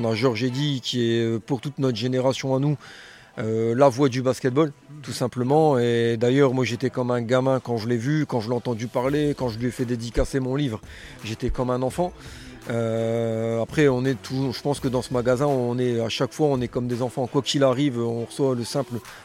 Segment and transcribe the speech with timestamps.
[0.00, 2.76] On a Georges Eddy qui est euh, pour toute notre génération à nous
[3.38, 5.78] euh, la voix du basketball, tout simplement.
[5.78, 8.86] Et d'ailleurs, moi j'étais comme un gamin quand je l'ai vu, quand je l'ai entendu
[8.86, 10.80] parler, quand je lui ai fait dédicacer mon livre,
[11.24, 12.12] j'étais comme un enfant.
[12.70, 16.32] Euh, après, on est tout, je pense que dans ce magasin, on est à chaque
[16.32, 17.26] fois, on est comme des enfants.
[17.26, 18.56] Quoi qu'il arrive, on reçoit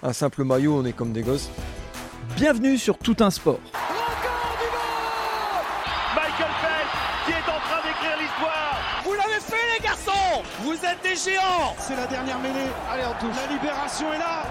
[0.01, 1.49] un simple maillot, on est comme des gosses.
[2.35, 3.59] Bienvenue sur Tout un sport.
[11.15, 12.71] Géants C'est la dernière mêlée.
[12.91, 13.35] Allez, on touche.
[13.35, 14.43] La libération est là.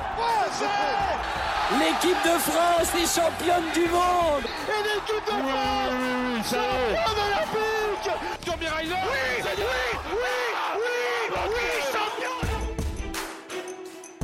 [1.73, 6.55] L'équipe de France est championne du monde Et l'équipe de France
[7.27, 8.11] olympique
[8.45, 8.95] Tommy Ryder.
[8.95, 10.19] Oui, oui, oui,
[10.77, 12.37] oui, oui, champion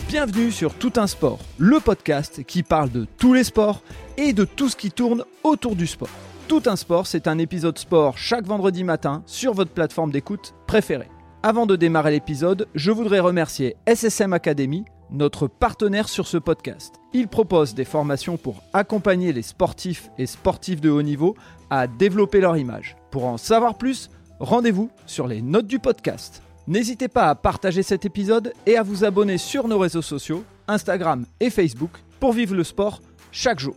[0.08, 3.82] Bienvenue sur Tout un sport, le podcast qui parle de tous les sports
[4.16, 6.10] et de tout ce qui tourne autour du sport.
[6.46, 11.08] Tout un sport, c'est un épisode sport chaque vendredi matin sur votre plateforme d'écoute préférée.
[11.44, 16.96] Avant de démarrer l'épisode, je voudrais remercier SSM Academy, notre partenaire sur ce podcast.
[17.12, 21.36] Il propose des formations pour accompagner les sportifs et sportifs de haut niveau
[21.70, 22.96] à développer leur image.
[23.12, 26.42] Pour en savoir plus, rendez-vous sur les notes du podcast.
[26.66, 31.24] N'hésitez pas à partager cet épisode et à vous abonner sur nos réseaux sociaux, Instagram
[31.38, 33.76] et Facebook, pour vivre le sport chaque jour.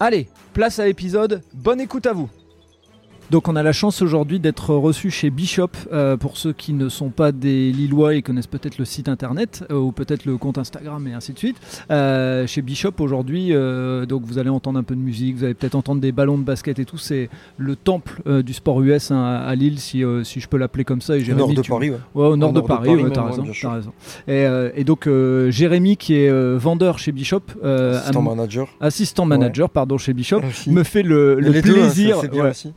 [0.00, 2.30] Allez, place à l'épisode, bonne écoute à vous
[3.32, 5.70] donc on a la chance aujourd'hui d'être reçu chez Bishop.
[5.90, 9.64] Euh, pour ceux qui ne sont pas des Lillois et connaissent peut-être le site internet
[9.70, 11.56] euh, ou peut-être le compte Instagram et ainsi de suite.
[11.90, 13.52] Euh, chez Bishop aujourd'hui,
[14.06, 16.44] donc vous allez entendre un peu de musique, vous allez peut-être entendre des ballons de
[16.44, 16.98] basket et tout.
[16.98, 21.00] C'est le temple du sport US hein, à Lille, si, si je peux l'appeler comme
[21.00, 21.16] ça.
[21.16, 21.96] Et Au Jérémy, nord de tu- Paris, ouais.
[22.14, 23.92] Ouais, au nord, de, nord Paris, Paris ouais, t'as raison, t'as raison.
[24.28, 24.46] Et,
[24.78, 25.08] et donc
[25.48, 28.68] Jérémy qui est vendeur chez Bishop, Assistant manager.
[28.78, 30.70] assistant manager, pardon, chez Bishop, Aussi.
[30.70, 32.18] me fait le, le hein, plaisir.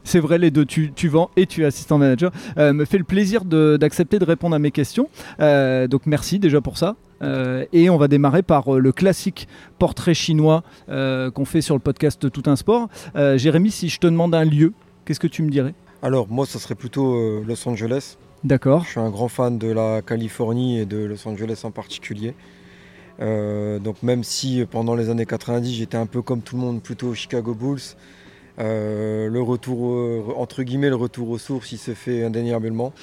[0.06, 2.32] C'est vrai, les deux, tu, tu vends et tu es assistant manager.
[2.58, 5.10] Euh, me fait le plaisir d'accepter de, répondre à mes questions.
[5.40, 6.96] Euh, donc merci déjà pour ça.
[7.22, 9.48] Euh, et on va démarrer par euh, le classique
[9.80, 12.90] portrait chinois euh, qu'on fait sur le podcast Tout un sport.
[13.16, 14.74] Jérémy, si je te demande un lieu,
[15.06, 15.74] qu'est-ce que tu me dirais?
[16.02, 18.18] Alors, moi, ça serait plutôt Los Angeles.
[18.44, 18.84] D'accord.
[18.84, 22.36] Je suis un grand fan de la Californie et de Los Angeles en particulier.
[23.20, 27.08] Donc même si pendant les années 90 j'étais un peu comme tout le monde plutôt
[27.08, 27.96] aux Chicago Bulls,
[28.60, 32.94] euh, le retour entre guillemets le retour aux sources il se fait indéniablement.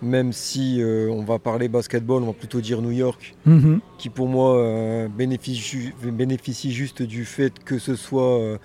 [0.00, 3.80] Même si euh, on va parler basketball, on va plutôt dire New York, Mhm.
[3.98, 8.58] qui pour moi euh, bénéficie, bénéficie juste du fait que ce soit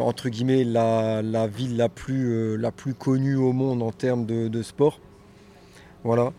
[0.00, 4.48] entre guillemets la, la ville la plus, la plus connue au monde en termes de,
[4.48, 5.00] de sport.
[6.04, 6.32] Voilà.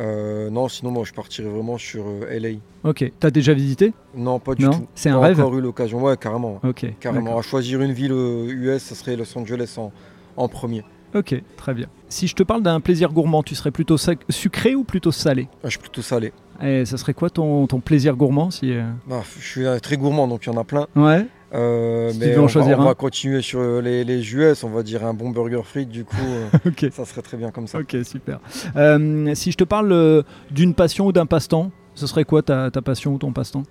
[0.00, 2.58] Euh, non, sinon moi je partirais vraiment sur euh, LA.
[2.88, 3.10] Ok.
[3.20, 3.92] T'as déjà visité?
[4.16, 4.86] Non, pas du Non, tout.
[4.94, 6.02] c'est un rêve encore eu l'occasion.
[6.02, 6.60] Ouais, carrément.
[6.64, 6.84] Ok.
[7.00, 7.38] Carrément.
[7.38, 9.92] À choisir une ville euh, US, ça serait Los Angeles en,
[10.36, 10.82] en premier.
[11.14, 11.86] Ok, très bien.
[12.08, 13.96] Si je te parle d'un plaisir gourmand, tu serais plutôt
[14.30, 15.48] sucré ou plutôt salé?
[15.62, 16.32] Ah, je suis plutôt salé.
[16.60, 19.96] Et ça serait quoi ton, ton plaisir gourmand si euh, Bah, je suis euh, très
[19.96, 20.86] gourmand, donc il y en a plein.
[20.96, 21.26] Ouais.
[21.54, 24.64] Euh, Si mais on, va, on continuer sur les, les US.
[24.64, 26.86] On va dire un bon burger frites, du coup, euh, Ok.
[26.92, 27.78] ça serait très bien comme ça.
[27.78, 28.40] Ok, super.
[28.76, 32.82] Euh, si je te parle d'une passion ou d'un passe-temps, ce serait quoi ta, ta
[32.82, 33.62] passion ou ton passe-temps?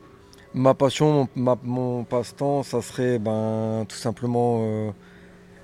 [0.54, 4.92] Ma passion, mon, passe-temps, ça serait ben, tout simplement euh,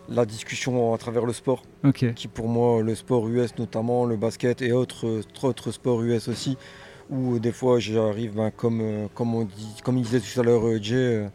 [0.09, 1.61] la discussion à travers le sport.
[1.85, 2.13] Ok.
[2.15, 6.57] Qui pour moi, le sport US notamment, le basket et autres, autres sports US aussi,
[7.09, 10.63] où des fois j'arrive, ben, comme, comme, on dit, comme il disait tout à l'heure
[10.81, 11.29] Jay,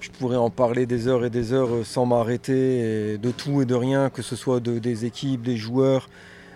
[0.00, 3.64] je pourrais en parler des heures et des heures euh, sans m'arrêter, de tout et
[3.66, 6.08] de rien, que ce soit de- des équipes, des joueurs,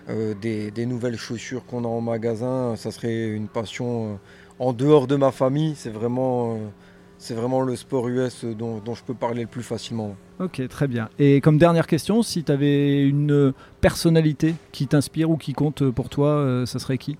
[0.09, 2.75] euh, des, des nouvelles chaussures qu'on a en magasin.
[2.75, 4.15] Ça serait une passion euh,
[4.59, 5.73] en dehors de ma famille.
[5.75, 6.57] C'est vraiment, euh,
[7.17, 10.15] c'est vraiment le sport US dont, dont je peux parler le plus facilement.
[10.39, 11.09] Ok, très bien.
[11.19, 16.09] Et comme dernière question, si tu avais une personnalité qui t'inspire ou qui compte pour
[16.09, 17.15] toi, ça serait qui?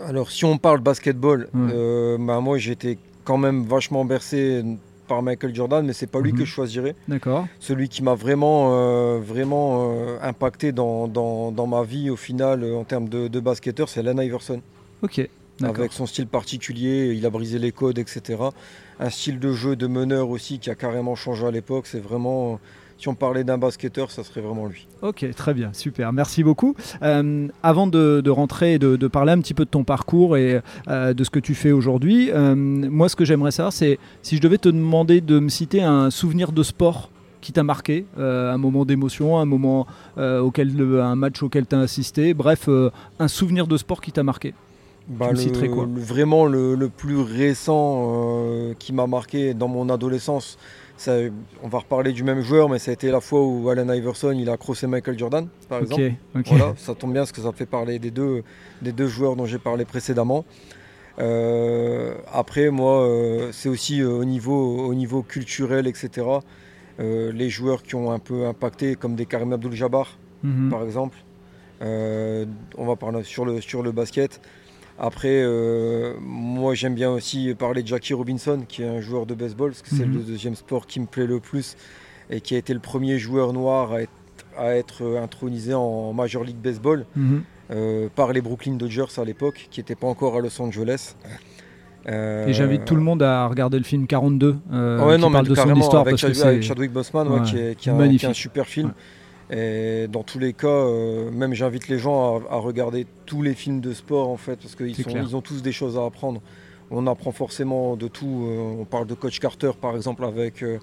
[0.00, 2.16] Alors, si on parle basketball, Ouais.
[2.18, 4.64] bah, moi j'étais quand même vachement bercé
[5.04, 6.38] par Michael Jordan, mais c'est pas lui Mhm.
[6.38, 6.94] que je choisirais.
[7.08, 7.46] D'accord.
[7.60, 12.62] Celui qui m'a vraiment, euh, vraiment euh, impacté dans, dans- dans ma vie au final
[12.64, 14.60] euh, en termes de, de basketteur, c'est Allen Iverson.
[15.02, 15.28] Ok.
[15.62, 18.42] Avec son style particulier, il a brisé les codes, etc.
[18.98, 21.86] Un style de jeu de meneur aussi qui a carrément changé à l'époque.
[21.86, 22.58] C'est vraiment,
[22.98, 24.86] si on parlait d'un basketteur, ça serait vraiment lui.
[25.02, 26.74] Ok, très bien, super, merci beaucoup.
[27.02, 30.36] Euh, avant de, de rentrer et de, de parler un petit peu de ton parcours
[30.36, 33.98] et euh, de ce que tu fais aujourd'hui, euh, moi ce que j'aimerais savoir, c'est
[34.22, 37.10] si je devais te demander de me citer un souvenir de sport
[37.40, 39.86] qui t'a marqué, un moment d'émotion, un moment
[40.16, 40.70] auquel,
[41.00, 42.70] un match auquel tu as assisté, bref,
[43.18, 44.54] un souvenir de sport qui t'a marqué.
[45.06, 45.84] Bah, le- quoi?
[45.84, 50.56] le- Vraiment le, le plus récent euh, qui m'a marqué dans mon adolescence,
[51.62, 54.32] on va reparler du même joueur, mais ça a été la fois où Allen Iverson
[54.32, 56.12] il a crossé Michael Jordan, par exemple.
[56.34, 58.42] Voilà, ça tombe bien parce que ça fait parler des deux,
[58.82, 60.44] des deux joueurs dont j'ai parlé précédemment.
[61.18, 66.26] Euh, après, moi, euh, c'est aussi euh, au, niveau, au niveau culturel, etc.
[66.98, 70.70] les joueurs qui ont un peu impacté, comme des Karim Abdul-Jabbar, mhm.
[70.70, 71.18] par exemple.
[71.80, 74.40] on va parler sur le, sur le basket.
[74.98, 79.34] Après, euh, moi j'aime bien aussi parler de Jackie Robinson, qui est un joueur de
[79.34, 80.24] baseball, parce que c'est le mhm.
[80.24, 81.76] deuxième sport qui me plaît le plus,
[82.30, 83.92] et qui a été le premier joueur noir
[84.56, 87.42] à être, intronisé en Major League Baseball mhm.
[87.72, 91.16] euh, par les Brooklyn Dodgers à l'époque, qui n'étaient pas encore à Los Angeles.
[92.06, 95.74] et j'invite tout le monde à regarder le film 42, euh, qui parle de son
[95.74, 96.06] histoire.
[96.06, 98.92] Avec, avec Chadwick Boseman, qui, est, un, super film.
[99.50, 103.80] Et dans tous les cas, euh, même j'invite les gens à, regarder tous les films
[103.80, 106.40] de sport en fait, parce qu'ils ils ont tous des choses à apprendre.
[106.90, 108.46] On apprend forcément de tout.
[108.46, 110.78] Euh, on parle de Coach Carter par exemple avec, euh,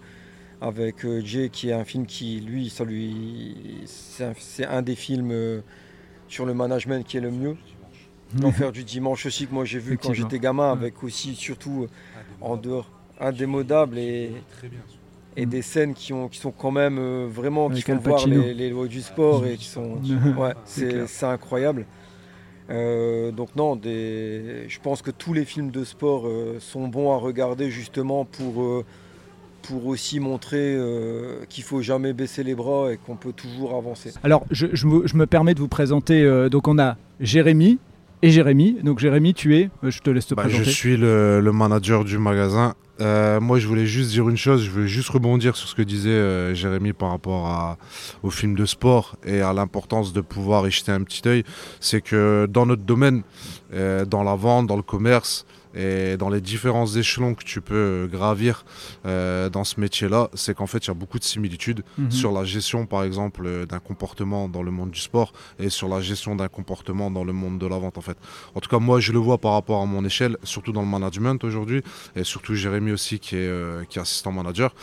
[0.62, 5.64] avec Jay, qui est un film qui, lui, ça lui, c'est un, des films
[6.28, 7.58] sur le management qui est le mieux.
[8.40, 11.88] L'enfer du dimanche aussi que moi j'ai vu quand j'étais gamin, avec aussi surtout
[12.42, 14.80] en dehors indémodable et très bien
[15.38, 18.70] et des scènes qui, ont, qui sont quand même euh, vraiment qui font voir les,
[18.70, 20.00] lois du sport et qui sont
[20.38, 21.86] ouais, c'est incroyable
[22.70, 27.12] euh, donc non des, je pense que tous les films de sport euh, sont bons
[27.14, 28.84] à regarder justement pour
[29.62, 30.76] pour aussi montrer
[31.48, 34.12] qu'il faut jamais baisser les bras et qu'on peut toujours avancer.
[34.24, 36.50] Alors, je, je, me, je, me, permets de vous présenter.
[36.50, 37.78] donc, on a Jérémy
[38.22, 38.78] et Jérémy.
[38.84, 39.70] Donc, Jérémy, tu es.
[39.84, 40.64] Je te laisse te bah, présenter.
[40.66, 44.64] Je suis le, le, manager du magasin euh, moi, je voulais juste dire une chose.
[44.64, 47.78] Je voulais juste rebondir sur ce que disait euh, Jérémy par rapport à,
[48.22, 51.44] au film de sport et à l'importance de pouvoir y jeter un petit œil.
[51.80, 53.24] C'est que dans notre domaine,
[53.74, 55.46] euh, dans la vente, dans le commerce,
[55.76, 58.66] et dans les différents échelons que tu peux gravir
[59.06, 62.12] euh, dans ce métier-là, c'est qu'en fait, il y a beaucoup de similitudes mhm.
[62.12, 65.88] sur la gestion, par exemple, euh, d'un comportement dans le monde du sport et sur
[65.88, 68.18] la gestion d'un comportement dans le monde de la vente, en fait.
[68.56, 70.88] En tout cas, moi, je le vois par rapport à mon échelle, surtout dans le
[70.88, 71.82] management aujourd'hui,
[72.16, 74.74] et surtout Jérémy aussi, qui est, euh, qui est assistant manager.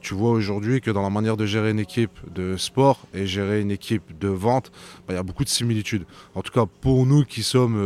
[0.00, 3.60] tu vois aujourd'hui que dans la manière de gérer une équipe de sport et gérer
[3.60, 4.70] une équipe de vente,
[5.06, 6.04] bah, il y a beaucoup de similitudes.
[6.34, 7.76] En tout cas, pour nous qui sommes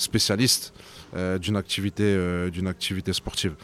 [0.00, 0.72] spécialiste
[1.14, 3.54] euh, d'une activité, euh, d'une activité sportive.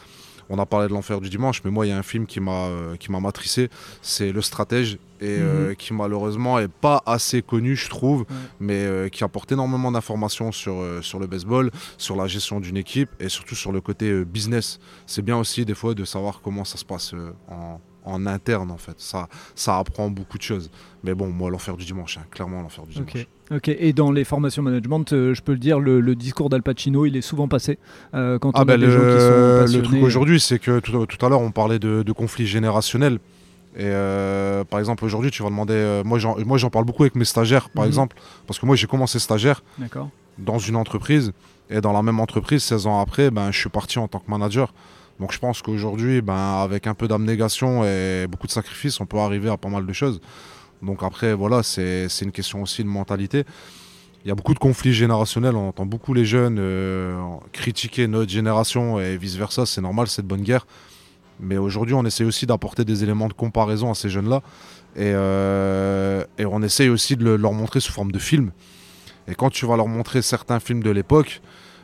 [0.49, 2.39] On a parlé de l'enfer du dimanche, mais moi, il y a un film qui
[2.39, 3.69] m'a euh, qui m'a matricé,
[4.01, 5.75] c'est Le Stratège, et mhm.
[5.75, 8.25] qui malheureusement est pas assez connu, je trouve,
[8.59, 13.27] mais qui apporte énormément d'informations sur, sur le baseball, sur la gestion d'une équipe et
[13.27, 14.79] surtout sur le côté business.
[15.05, 17.15] C'est bien aussi des fois de savoir comment ça se passe
[17.49, 18.99] en, en interne en fait.
[18.99, 20.69] Ça, ça apprend beaucoup de choses.
[21.03, 23.27] Mais bon, moi, l'enfer du dimanche, hein, clairement l'enfer du dimanche.
[23.49, 27.05] Ok, et dans les formations management, euh, je peux le dire, le, discours d'Al Pacino,
[27.05, 27.79] il est souvent passé
[28.13, 29.77] euh, quand ah on ben a des gens qui sont passionnés.
[29.77, 33.19] Le truc aujourd'hui, c'est que tout, à l'heure, on parlait de, conflits générationnels.
[33.75, 36.01] Et euh, par exemple, aujourd'hui, tu vas demander.
[36.03, 37.89] moi, j'en parle beaucoup avec mes stagiaires, par mhm.
[37.89, 38.17] exemple,
[38.47, 39.63] parce que moi, j'ai commencé stagiaire
[40.37, 41.31] dans une entreprise.
[41.69, 44.31] Et dans la même entreprise, 16 ans après, ben, je suis parti en tant que
[44.31, 44.73] manager.
[45.19, 49.17] Donc je pense qu'aujourd'hui, ben, avec un peu d'abnégation et beaucoup de sacrifices, on peut
[49.17, 50.21] arriver à pas mal de choses.
[50.81, 53.43] Donc après, voilà, c'est une question aussi de mentalité.
[54.25, 57.17] Il y a beaucoup de conflits générationnels, on entend beaucoup les jeunes euh,
[57.53, 60.67] critiquer notre génération et vice-versa, c'est normal, c'est de bonne guerre.
[61.39, 64.41] Mais aujourd'hui, on essaie aussi d'apporter des éléments de comparaison à ces jeunes-là.
[64.95, 68.51] Et, euh, et, on essaye aussi de leur montrer sous forme de film.
[69.27, 71.41] Et quand tu vas leur montrer certains films de l'époque,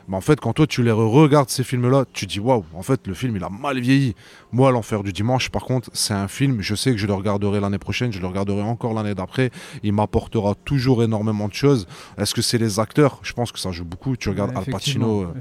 [0.08, 3.06] mais en fait, quand toi tu les regardes ces films-là, tu dis waouh, en fait,
[3.06, 4.14] le film il a mal vieilli.
[4.52, 7.60] Moi, L'Enfer du Dimanche, par contre, c'est un film, je sais que je le regarderai
[7.60, 9.50] l'année prochaine, je le regarderai encore l'année d'après.
[9.82, 11.86] Il m'apportera toujours énormément de choses.
[12.18, 13.18] Est-ce que c'est les acteurs?
[13.22, 14.16] Je pense que ça joue beaucoup.
[14.16, 15.34] Tu regardes Al Pacino, euh,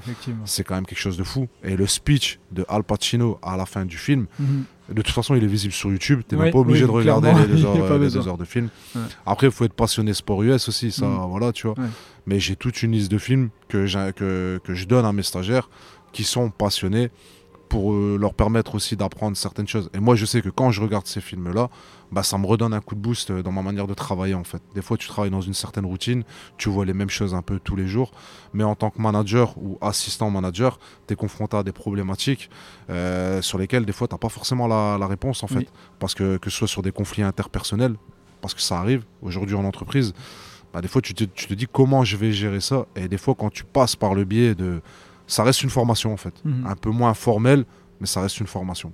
[0.45, 1.47] c'est quand même quelque chose de fou.
[1.63, 4.63] Et le speech de Al Pacino à la fin du film, mhm.
[4.93, 6.21] De toute façon, il est visible sur YouTube.
[6.27, 7.65] Tu n'es même pas obligé de regarder les deux,
[8.27, 8.69] heures, de film.
[9.25, 10.91] Après, il faut être passionné sport US aussi.
[10.91, 11.29] Ça, mhm.
[11.29, 11.75] voilà, tu vois
[12.25, 15.69] mais j'ai toute une liste de films que, que, que, je donne à mes stagiaires
[16.11, 17.09] qui sont passionnés
[17.73, 19.89] pour euh, leur permettre aussi d'apprendre certaines choses.
[19.95, 21.71] Et moi, je sais que quand je regarde ces films-là,
[22.11, 24.61] bah, ça me redonne un coup de boost dans ma manière de travailler en fait.
[24.75, 26.23] Des fois, tu travailles dans une certaine routine,
[26.59, 28.11] tu vois les mêmes choses un peu tous les jours,
[28.53, 30.77] mais en tant que manager ou assistant manager,
[31.07, 32.51] tu es confronté à des problématiques
[32.91, 35.65] euh, sur lesquelles des fois, tu n'as pas forcément la, réponse en fait.
[35.97, 37.95] Parce que que ce soit sur des conflits interpersonnels,
[38.41, 40.13] parce que ça arrive aujourd'hui en entreprise,
[40.75, 42.85] bah, des fois tu te, tu te, dis comment je vais gérer ça.
[42.95, 44.79] Et des fois quand tu passes par le biais de...
[45.27, 46.33] Ça reste une formation en fait.
[46.43, 46.65] Mhm.
[46.67, 47.65] Un peu moins formelle,
[47.99, 48.91] mais ça reste une formation.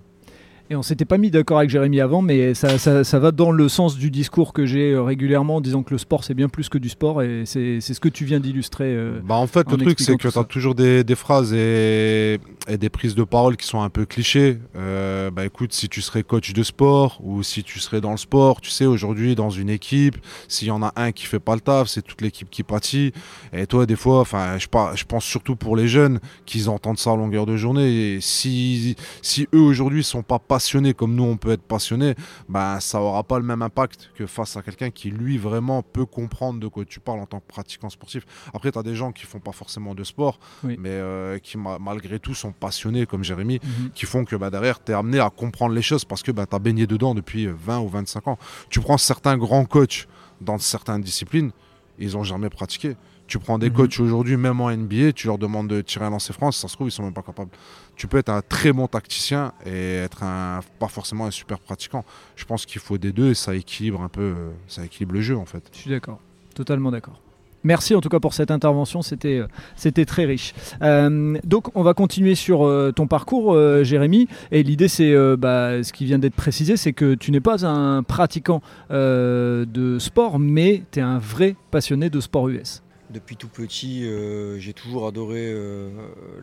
[0.72, 3.68] Et on s'était pas mis d'accord avec Jérémy avant, mais ça, ça, va dans le
[3.70, 6.70] sens du discours que j'ai euh, régulièrement en disant que le sport c'est bien plus
[6.70, 8.86] que du sport et c'est ce que tu viens d'illustrer.
[8.86, 12.40] Euh, bah en fait, le truc c'est que tu as toujours des, des phrases et,
[12.68, 14.60] et, des prises de parole qui sont un peu clichés.
[14.76, 18.18] Euh, bah écoute, si tu serais coach de sport ou si tu serais dans le
[18.18, 21.56] sport, tu sais, aujourd'hui dans une équipe, s'il y en a un qui fait pas
[21.56, 23.12] le taf, c'est toute l'équipe qui pâtit.
[23.54, 27.14] Et toi, des fois, enfin, je, je pense surtout pour les jeunes qu'ils entendent ça
[27.14, 28.14] à longueur de journée.
[28.14, 32.16] Et si, si eux aujourd'hui sont pas passionné comme nous on peut être passionné,
[32.50, 36.06] ben ça aura pas le même impact que face à quelqu'un qui lui vraiment peut
[36.06, 38.26] comprendre de quoi tu parles en tant que pratiquant sportif.
[38.54, 42.20] Après, tu as des gens qui font pas forcément de sport, mais euh, qui malgré
[42.20, 43.92] tout sont passionnés comme Jérémy, mhm.
[43.92, 46.46] qui font que bah, derrière tu es amené à comprendre les choses parce que bah,
[46.46, 48.38] tu as baigné dedans depuis 20 ou 25 ans.
[48.70, 50.10] Tu prends certains grands coachs
[50.42, 51.52] dans certaines disciplines,
[52.00, 52.98] ils ont jamais pratiqué.
[53.30, 53.76] Tu prends des mhm.
[53.76, 56.74] coachs aujourd'hui, même en NBA, tu leur demandes de tirer un lancer France, ça se
[56.74, 57.52] trouve, ils sont même pas capables.
[57.96, 62.04] Tu peux être un très bon tacticien et être un, pas forcément un super pratiquant.
[62.36, 64.34] Je pense qu'il faut des deux et ça équilibre un peu,
[64.68, 65.64] ça équilibre le jeu en fait.
[65.72, 66.20] Je suis d'accord,
[66.56, 67.22] totalement d'accord.
[67.64, 70.56] Merci en tout cas pour cette intervention, c'était, euh, c'était très riche.
[70.82, 74.28] Euh, donc on va continuer sur euh, ton parcours, Jérémy.
[74.52, 78.02] Et l'idée, c'est bah, ce qui vient d'être précisé, c'est que tu n'es pas un
[78.02, 82.82] pratiquant de sport, mais tu es un vrai passionné de sport US.
[83.10, 85.90] Depuis tout petit, euh, j'ai toujours adoré euh,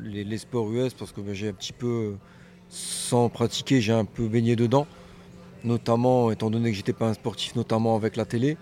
[0.02, 2.14] les, sports US parce que ben, j'ai un petit peu,
[2.68, 4.86] sans pratiquer, j'ai un peu baigné dedans.
[5.62, 8.56] Notamment, étant donné que j'étais pas un sportif, notamment avec la télé.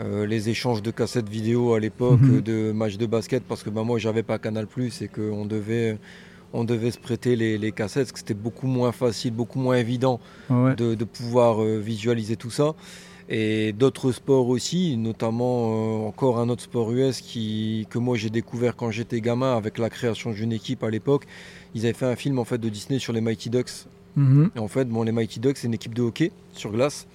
[0.00, 2.40] Euh, les échanges de cassettes vidéo à l'époque, mhm.
[2.40, 5.98] de matchs de basket, parce que ben, moi j'avais pas Canal et qu'on devait,
[6.54, 10.20] on devait se prêter les, cassettes, parce que c'était beaucoup moins facile, beaucoup moins évident
[10.48, 12.74] de, de, pouvoir visualiser tout ça
[13.28, 18.30] et d'autres sports aussi, notamment euh, encore un autre sport US qui, que moi j'ai
[18.30, 21.24] découvert quand j'étais gamin avec la création d'une équipe à l'époque.
[21.74, 23.86] Ils avaient fait un film en fait de Disney sur les Mighty Ducks.
[24.16, 24.50] Mhm.
[24.56, 27.06] Et en fait, bon, les Mighty Ducks, c'est une équipe de hockey sur glace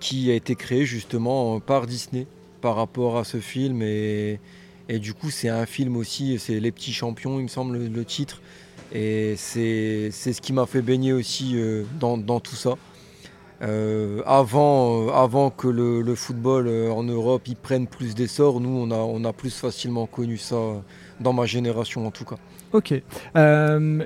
[0.00, 2.26] qui a été créée justement par Disney
[2.60, 3.82] par rapport à ce film.
[3.82, 4.40] Et,
[4.88, 8.04] et du coup, c'est un film aussi, c'est Les Petits Champions, il me semble, le,
[8.04, 8.42] titre.
[8.92, 12.76] Et c'est ce qui m'a fait baigner aussi euh, dans, dans tout ça.
[13.62, 18.68] Euh, avant, euh, avant que le, football euh, en Europe y prenne plus d'essor, nous
[18.68, 20.56] on a, on a plus facilement connu ça
[21.20, 22.36] dans ma génération en tout cas.
[22.72, 22.92] Ok.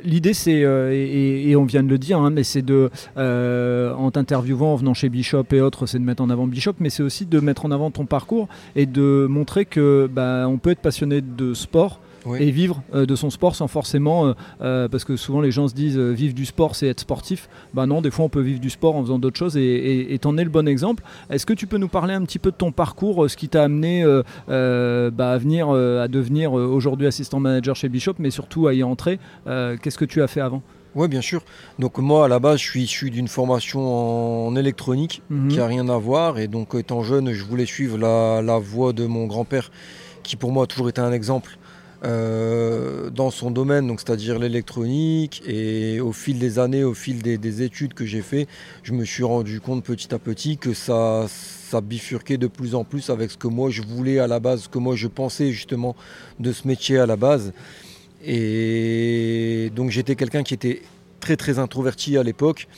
[0.04, 4.76] L'idée, c'est, et, on vient de le dire, hein, mais c'est de, en t'interviewant, en
[4.76, 7.40] venant chez Bishop et autres, c'est de mettre en avant Bishop, mais c'est aussi de
[7.40, 11.54] mettre en avant ton parcours et de montrer que bah, on peut être passionné de
[11.54, 12.00] sport
[12.36, 15.68] et vivre euh, de son sport sans forcément, euh, euh, parce que souvent les gens
[15.68, 17.48] se disent vivre du sport c'est être sportif.
[17.74, 20.36] Bah non, des fois on peut vivre du sport en faisant d'autres choses et t'en
[20.36, 21.02] es le bon exemple.
[21.30, 23.64] Est-ce que tu peux nous parler un petit peu de ton parcours, ce qui t'a
[23.64, 24.04] amené
[24.48, 29.18] bah, à venir à devenir aujourd'hui assistant manager chez Bishop, mais surtout à y entrer
[29.46, 30.62] Qu'est-ce que tu as fait avant?
[30.94, 31.42] Oui, bien sûr.
[31.78, 35.48] Donc moi, à la base, je suis issu d'une formation en électronique mhm.
[35.48, 36.38] qui n'a rien à voir.
[36.38, 39.70] Et donc, étant jeune, je voulais suivre la, la voie de mon grand-père,
[40.22, 41.58] qui pour moi a toujours été un exemple
[42.04, 45.42] euh, dans son domaine, donc c'est-à-dire l'électronique.
[45.46, 48.46] Et au fil des années, au fil des, études que j'ai fait,
[48.84, 52.84] je me suis rendu compte petit à petit que ça, ça bifurquait de plus en
[52.84, 55.50] plus avec ce que moi je voulais à la base, ce que moi je pensais
[55.50, 55.96] justement
[56.38, 57.52] de ce métier à la base.
[58.24, 60.82] Et donc j'étais quelqu'un qui était
[61.18, 62.68] très très introverti à l'époque.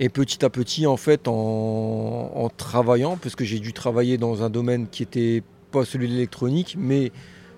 [0.00, 4.42] Et petit à petit, en fait, en, en travaillant, parce que j'ai dû travailler dans
[4.42, 7.12] un domaine qui n'était pas celui de l'électronique, mais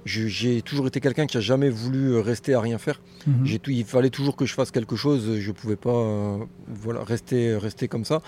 [0.04, 3.00] j'ai toujours été quelqu'un qui a jamais voulu euh, rester à rien faire.
[3.26, 3.46] Mhm.
[3.68, 5.38] il fallait toujours que je fasse quelque chose.
[5.38, 8.20] Je ne pouvais pas euh, voilà, rester, rester comme ça.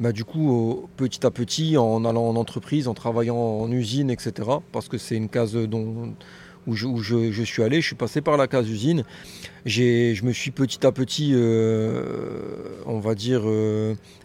[0.00, 4.32] Bah, du coup, petit à petit, en allant en entreprise, en travaillant en usine, etc.,
[4.72, 6.14] parce que c'est une case dont,
[6.66, 9.04] où, je, je, suis allé, je suis passé par la case usine.
[9.66, 12.02] Je me suis petit à petit, euh,
[12.86, 13.42] on va dire,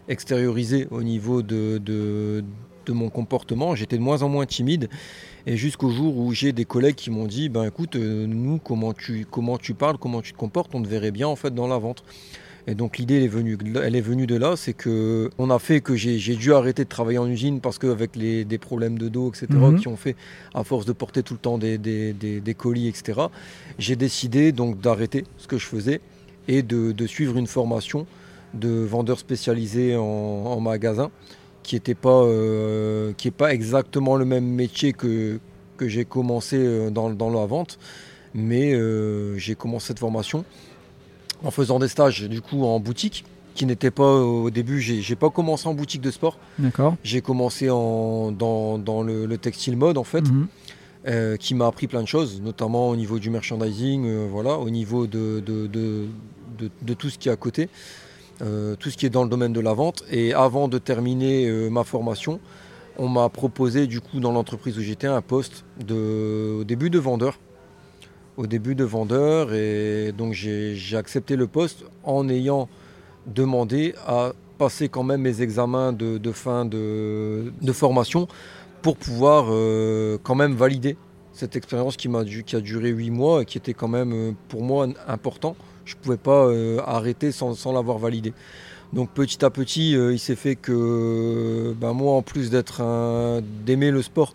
[0.08, 2.44] extériorisé au niveau de, de,
[2.86, 3.74] de mon comportement.
[3.74, 4.88] J'étais de moins en moins timide.
[5.46, 8.94] Et jusqu'au jour où j'ai des collègues qui m'ont dit, ben écoute, euh, nous, comment
[8.94, 11.68] tu, comment tu parles, comment tu te comportes, on te verrait bien en fait dans
[11.68, 12.02] la vente.
[12.66, 15.58] Et donc l'idée elle est venue, elle est venue de là, c'est que on a
[15.58, 19.28] fait que j'ai dû arrêter de travailler en usine parce qu'avec des problèmes de dos,
[19.28, 19.80] etc., mhm.
[19.80, 20.16] qui ont fait
[20.54, 23.20] à force de porter tout le temps des, des, des, colis, etc.
[23.78, 26.00] J'ai décidé donc d'arrêter ce que je faisais
[26.48, 28.06] et de, de, suivre une formation
[28.54, 31.10] de vendeur spécialisé en, en magasin
[31.64, 35.40] qui n'est pas, euh, pas exactement le même métier que,
[35.76, 37.78] que j'ai commencé euh, dans, dans, la vente,
[38.34, 40.44] mais euh, j'ai commencé cette formation
[41.42, 45.30] en faisant des stages du coup en boutique qui n'était pas au début, j'ai pas
[45.30, 46.38] commencé en boutique de sport.
[46.58, 46.96] D'accord.
[47.04, 51.38] J'ai commencé en, dans, dans le, textile mode en fait, mhm.
[51.38, 55.38] qui m'a appris plein de choses, notamment au niveau du merchandising, voilà, au niveau de,
[55.38, 56.08] de, de,
[56.58, 57.68] de, tout ce qui est à côté.
[58.38, 60.04] Tout ce qui est dans le domaine de la vente.
[60.10, 62.40] Et avant de terminer ma formation,
[62.98, 67.38] on m'a proposé du coup dans l'entreprise où j'étais un poste au début de vendeur.
[68.36, 72.68] Au début de vendeur et donc j'ai accepté le poste en ayant
[73.26, 78.28] demandé à passer quand même mes examens de, fin de, formation
[78.82, 80.96] pour pouvoir euh, quand même valider
[81.32, 82.08] cette expérience qui,
[82.44, 85.56] qui a duré huit mois et qui était quand même euh, pour moi important.
[85.84, 88.32] Je ne pouvais pas euh, arrêter sans, sans l'avoir validé.
[88.94, 92.80] Donc petit à petit, euh, il s'est fait que ben, moi, en plus d'être
[93.66, 94.34] d'aimer le sport,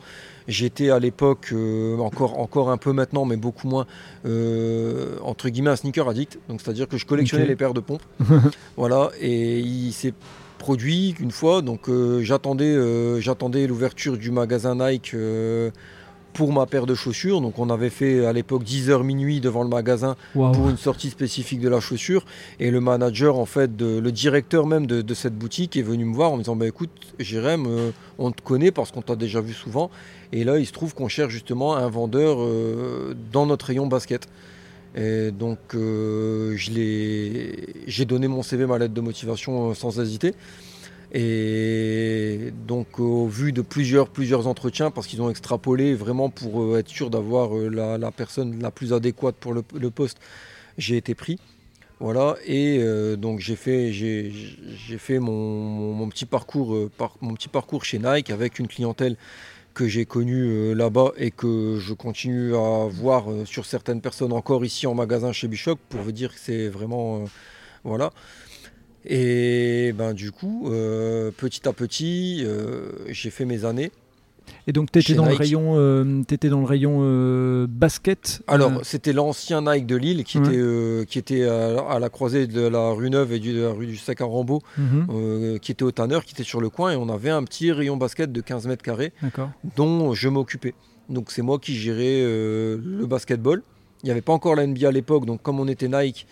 [0.50, 3.86] j'étais à l'époque, euh, encore, encore un peu maintenant, mais beaucoup moins,
[4.26, 6.40] euh, entre guillemets, un sneaker addict.
[6.50, 8.04] Donc c'est-à-dire que je collectionnais les paires de pompes.
[8.78, 10.14] voilà, et il s'est
[10.58, 11.62] produit une fois.
[11.62, 11.90] Donc
[12.20, 15.16] j'attendais, j'attendais l'ouverture du magasin Nike
[16.40, 17.42] pour ma paire de chaussures.
[17.42, 21.60] Donc on avait fait à l'époque 10h minuit devant le magasin pour une sortie spécifique
[21.60, 22.24] de la chaussure.
[22.62, 26.32] Et le manager, en fait, le directeur même de, cette boutique est venu me voir
[26.32, 29.52] en me disant bah, écoute, Jérém, euh, on te connaît parce qu'on t'a déjà vu
[29.52, 29.92] souvent.
[30.32, 34.30] Et là, il se trouve qu'on cherche justement un vendeur euh, dans notre rayon basket.
[34.96, 40.36] Et donc euh, j'ai donné mon CV, ma lettre de motivation sans hésiter.
[41.12, 46.78] Et donc au vu de plusieurs, plusieurs entretiens, parce qu'ils ont extrapolé vraiment pour euh,
[46.78, 50.20] être sûr d'avoir euh, la, personne la plus adéquate pour le, poste,
[50.78, 51.40] j'ai été pris.
[52.00, 54.32] Voilà, et euh, donc j'ai fait, j'ai,
[55.00, 56.90] fait mon, petit parcours,
[57.22, 59.18] mon petit parcours chez Nike avec une clientèle
[59.74, 64.88] que j'ai connue là-bas et que je continue à voir sur certaines personnes encore ici
[64.88, 67.26] en magasin chez Bishop pour vous dire que c'est vraiment...
[67.84, 68.12] voilà.
[69.10, 73.92] Et ben, du coup, euh, petit à petit, euh, j'ai fait mes années.
[74.68, 79.14] Et donc, tu étais, dans le rayon, euh, étais dans le rayon basket Alors, c'était
[79.14, 83.34] l'ancien Nike de Lille qui était, qui était à, la croisée de la rue Neuve
[83.34, 85.60] et de la rue du Sac à Rambaud, mhm.
[85.60, 86.92] qui était au Tanner, qui était sur le coin.
[86.92, 89.12] Et on avait un petit rayon basket de 15 mètres carrés
[89.76, 90.76] dont je m'occupais.
[91.10, 93.64] Donc, c'est moi qui gérais le basketball.
[94.04, 96.26] Il n'y avait pas encore la NBA à l'époque, donc comme on était Nike,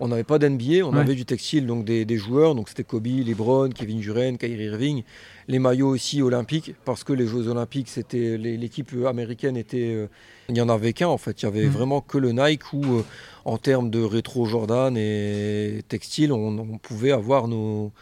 [0.00, 3.70] on n'avait pas d'NBA, on avait du textile, donc des, joueurs, donc c'était Kobe, LeBron,
[3.70, 5.02] Kevin Durant, Kyrie Irving,
[5.48, 10.06] les maillots aussi olympiques, parce que les Jeux olympiques, c'était l'équipe américaine était, euh,
[10.48, 11.70] il n'y en avait qu'un en fait, il y avait mm.
[11.70, 13.02] vraiment que le Nike où euh,
[13.44, 17.92] en termes de rétro Jordan et textile, on, pouvait avoir nos,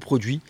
[0.00, 0.40] produits.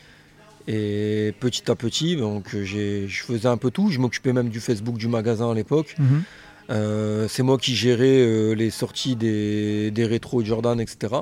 [0.68, 3.88] Et petit à petit, donc je faisais un peu tout.
[3.88, 5.96] Je m'occupais même du Facebook du magasin à l'époque.
[5.98, 6.22] Mm-hmm.
[6.70, 11.14] Euh, c'est moi qui gérais euh, les sorties des, des rétros Jordan, etc.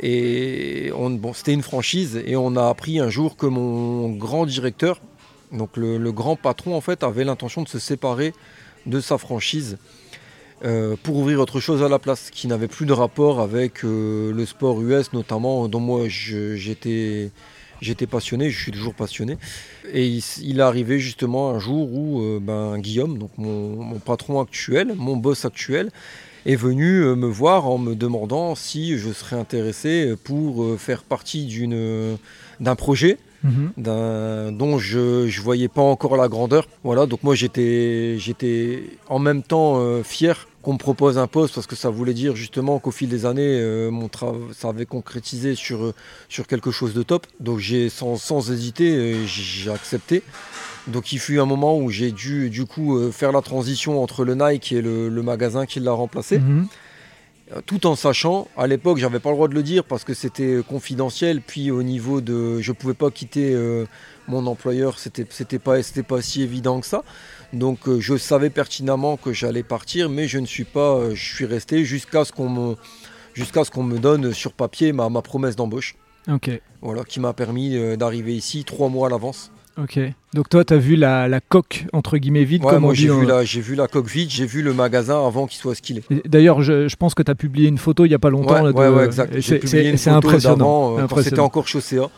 [0.00, 5.00] Et bon, c'était une franchise et on a appris un jour que mon grand directeur,
[5.52, 8.32] donc le, grand patron en fait, avait l'intention de se séparer
[8.86, 9.78] de sa franchise
[10.64, 14.44] euh, pour ouvrir autre chose à la place, qui n'avait plus de rapport avec le
[14.44, 17.30] sport US notamment, dont moi j'étais
[17.82, 19.36] J'étais passionné, je suis toujours passionné.
[19.92, 20.06] Et
[20.40, 25.16] il, est arrivé justement un jour où euh, ben, Guillaume, donc mon, patron actuel, mon
[25.16, 25.90] boss actuel,
[26.46, 31.02] est venu euh, me voir en me demandant si je serais intéressé pour euh, faire
[31.02, 31.44] partie
[32.60, 33.72] d'un projet mhm.
[33.76, 36.68] dont je ne voyais pas encore la grandeur.
[36.84, 41.76] Voilà, donc moi j'étais en même temps fier qu'on me propose un poste parce que
[41.76, 44.08] ça voulait dire justement qu'au fil des années, euh, mon
[44.52, 45.94] ça avait concrétisé sur, euh,
[46.28, 47.26] sur quelque chose de top.
[47.40, 50.22] Donc j'ai sans, sans, hésiter, euh, j'ai accepté.
[50.86, 54.34] Donc il fut un moment où j'ai dû du coup faire la transition entre le
[54.34, 56.38] Nike et le, magasin qui l'a remplacé.
[56.38, 56.66] Mhm.
[57.66, 60.60] Tout en sachant, à l'époque, j'avais pas le droit de le dire parce que c'était
[60.66, 61.40] confidentiel.
[61.40, 63.56] Puis au niveau de, je pouvais pas quitter
[64.26, 67.04] mon employeur, c'était c'était pas c'était pas si évident que ça.
[67.52, 71.34] Donc euh, je savais pertinemment que j'allais partir, mais je ne suis pas, euh, je
[71.34, 72.76] suis resté jusqu'à ce qu'on me,
[73.34, 75.96] jusqu'à ce qu'on me donne sur papier ma, ma promesse d'embauche.
[76.30, 76.50] Ok.
[76.80, 79.50] Voilà, qui m'a permis euh, d'arriver ici trois mois à l'avance.
[79.78, 79.98] Ok.
[80.34, 83.26] Donc toi, tu as vu la, la, coque, entre guillemets, vide ouais, moi j'ai vu,
[83.26, 86.02] la, vu la coque vide, j'ai vu le magasin avant qu'il soit skillé.
[86.24, 88.64] D'ailleurs, je, je, pense que tu as publié une photo il n'y a pas longtemps.
[88.64, 89.38] Ouais, ouais, exact.
[89.40, 90.98] C'est impressionnant.
[90.98, 92.10] Euh, quand c'était encore Chaussea.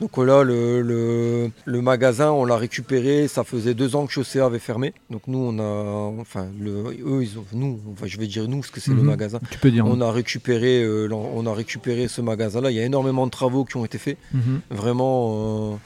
[0.00, 3.28] Donc là, le, le, le magasin, on l'a récupéré.
[3.28, 4.92] Ça faisait deux ans que Chaussea avait fermé.
[5.10, 6.20] Donc nous, on a...
[6.20, 7.44] Enfin, le, eux, ils ont...
[7.52, 9.06] Nous, enfin, je vais dire nous, parce que c'est le mhm.
[9.06, 9.38] magasin.
[9.50, 9.86] Tu peux dire.
[9.86, 12.70] On a récupéré, euh, on a récupéré ce magasin-là.
[12.70, 14.18] Il y a énormément de travaux qui ont été faits.
[14.32, 14.60] Mhm.
[14.70, 15.72] Vraiment...
[15.72, 15.76] Euh,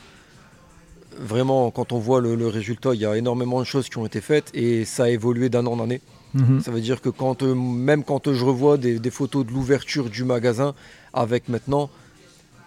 [1.19, 4.21] vraiment, quand on voit le, résultat, il y a énormément de choses qui ont été
[4.21, 6.01] faites et ça a évolué d'un an en année.
[6.35, 6.61] Mhm.
[6.61, 10.25] Ça veut dire que quand, euh, même quand je revois des, photos de l'ouverture du
[10.25, 10.75] magasin
[11.13, 11.91] avec maintenant,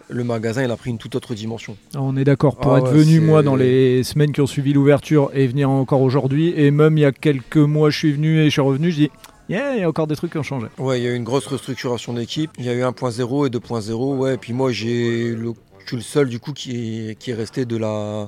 [0.10, 1.76] le magasin il a pris une toute autre dimension.
[1.94, 2.56] Ah, on est d'accord.
[2.56, 6.02] Pour ah être venu moi dans les semaines qui ont suivi l'ouverture et venir encore
[6.02, 8.90] aujourd'hui, et même il y a quelques mois je suis venu et je suis revenu,
[8.92, 9.12] je dis
[9.50, 10.68] il y a encore des trucs qui ont changé.
[10.78, 12.52] Ouais, il y a eu une grosse restructuration d'équipe.
[12.58, 14.18] Il y a eu 1.0 et 2.0.
[14.18, 15.54] Ouais, et puis moi, j'ai le,
[15.88, 18.28] je suis le seul du coup qui est, qui est resté de la,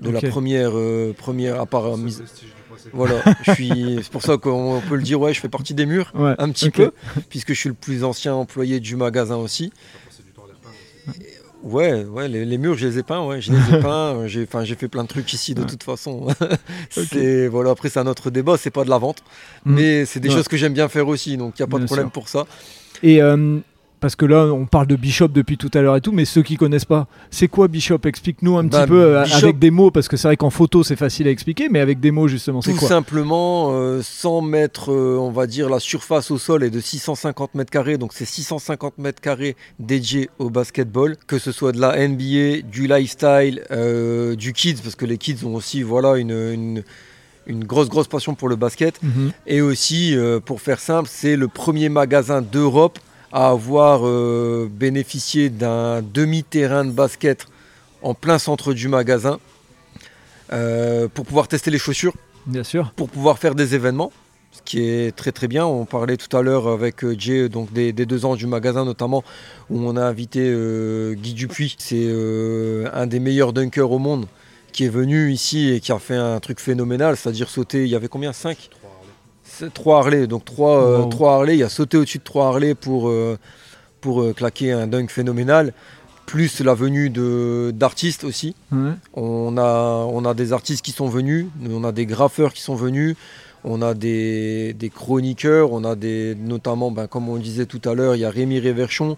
[0.00, 2.22] de la première, euh, première à part euh, mise.
[2.92, 4.00] Voilà, je suis.
[4.02, 5.20] C'est pour ça qu'on peut le dire.
[5.20, 6.92] Ouais, je fais partie des murs un petit peu,
[7.28, 9.70] puisque je suis le plus ancien employé du magasin aussi.
[11.62, 14.26] Ouais, ouais, les, murs, je les ai peints, ouais, je les ai peints.
[14.26, 16.28] J'ai, j'ai fait plein de trucs ici de toute façon.
[16.90, 19.22] c'est voilà, après c'est un autre débat, c'est pas de la vente,
[19.64, 19.74] mm.
[19.74, 21.84] mais c'est des choses que j'aime bien faire aussi, donc il n'y a pas de
[21.84, 22.46] problème pour ça.
[23.02, 23.58] Et euh,
[24.00, 26.42] parce que là, on parle de Bishop depuis tout à l'heure et tout, mais ceux
[26.42, 27.98] qui connaissent pas, c'est quoi Bishop?
[28.04, 30.84] Explique-nous un petit bah, peu euh, avec des mots, parce que c'est vrai qu'en photo
[30.84, 32.80] c'est facile à expliquer, mais avec des mots justement, c'est quoi?
[32.80, 36.80] Tout simplement, euh, sans mettre, euh, on va dire, la surface au sol est de
[36.80, 41.80] 650 mètres carrés, donc c'est 650 mètres carrés dédiés au basketball, que ce soit de
[41.80, 43.62] la NBA, du lifestyle,
[44.36, 46.82] du kids, parce que les kids ont aussi, voilà, une,
[47.46, 49.02] une grosse grosse passion pour le basket.
[49.02, 49.32] Mhm.
[49.46, 52.98] et aussi pour faire simple c'est le premier magasin d'Europe
[53.32, 57.46] à avoir euh, bénéficié d'un demi-terrain de basket
[58.02, 59.38] en plein centre du magasin
[60.52, 62.14] euh, pour pouvoir tester les chaussures.
[62.46, 62.92] Bien sûr.
[62.96, 64.12] Pour pouvoir faire des événements,
[64.52, 65.66] ce qui est très très bien.
[65.66, 69.22] On parlait tout à l'heure avec euh, Jay donc des, deux ans du magasin notamment,
[69.68, 70.40] où on a invité
[71.16, 71.76] Guy Dupuis.
[71.78, 72.08] C'est
[72.92, 74.26] un des meilleurs dunkers au monde
[74.72, 77.96] qui est venu ici et qui a fait un truc phénoménal, c'est-à-dire sauter, il y
[77.96, 78.32] avait combien?
[78.32, 78.70] 5
[79.74, 81.58] trois Harley, donc trois, euh, Harley.
[81.58, 83.38] Il a sauté au-dessus de trois Harley pour, euh,
[84.00, 85.72] pour euh, claquer un dunk phénoménal.
[86.26, 87.10] Plus la venue
[87.72, 88.54] d'artistes aussi.
[89.14, 92.74] On, a, on a des artistes qui sont venus, on a des graffeurs qui sont
[92.74, 93.16] venus,
[93.64, 98.14] on a des, chroniqueurs, on a des, notamment, ben, comme on disait tout à l'heure,
[98.14, 99.16] il y a Rémi Réverchon.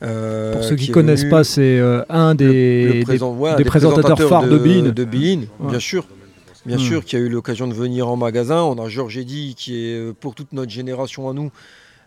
[0.00, 5.04] Pour ceux qui ne connaissent pas, c'est un des, des, présentateurs phares de, de De
[5.04, 6.04] bien sûr
[6.66, 6.80] bien hmm.
[6.80, 8.62] sûr, qui a eu l'occasion de venir en magasin.
[8.62, 11.50] On a Georges Eddy, qui est euh, pour toute notre génération à nous,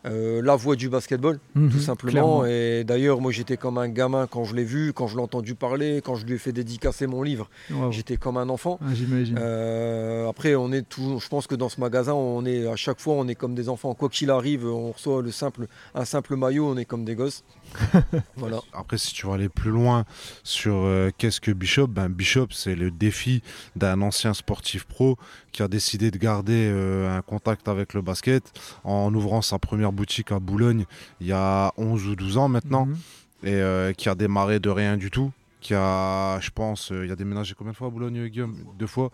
[0.05, 2.45] euh, la voix du basketball, mhm, tout simplement.
[2.45, 5.55] Et d'ailleurs, moi, j'étais comme un gamin quand je l'ai vu, quand je l'ai entendu
[5.55, 7.49] parler, quand je lui ai fait dédicacer mon livre.
[7.89, 8.79] J'étais comme un enfant.
[8.81, 9.37] Ah, j'imagine.
[9.39, 11.19] Euh, après, on est tout.
[11.19, 13.67] Je pense que dans ce magasin, on est à chaque fois, on est comme des
[13.67, 13.93] enfants.
[13.95, 17.43] Quoi qu'il arrive, on reçoit le simple, un simple maillot, on est comme des gosses.
[18.35, 18.59] voilà.
[18.73, 20.05] Après, si tu veux aller plus loin
[20.43, 23.41] sur euh, qu'est-ce que Bishop, ben Bishop, c'est le défi
[23.75, 25.17] d'un ancien sportif pro
[25.51, 26.69] qui a décidé de garder
[27.09, 28.43] un contact avec le basket
[28.83, 30.85] en ouvrant sa première boutique à Boulogne
[31.21, 32.95] il y a 11 ou 12 ans maintenant, mhm.
[33.43, 35.31] et euh, qui a démarré de rien du tout.
[35.61, 38.55] Qui a, je pense, euh, il y a déménagé combien de fois à Boulogne, Guillaume?
[38.77, 39.09] Deux fois.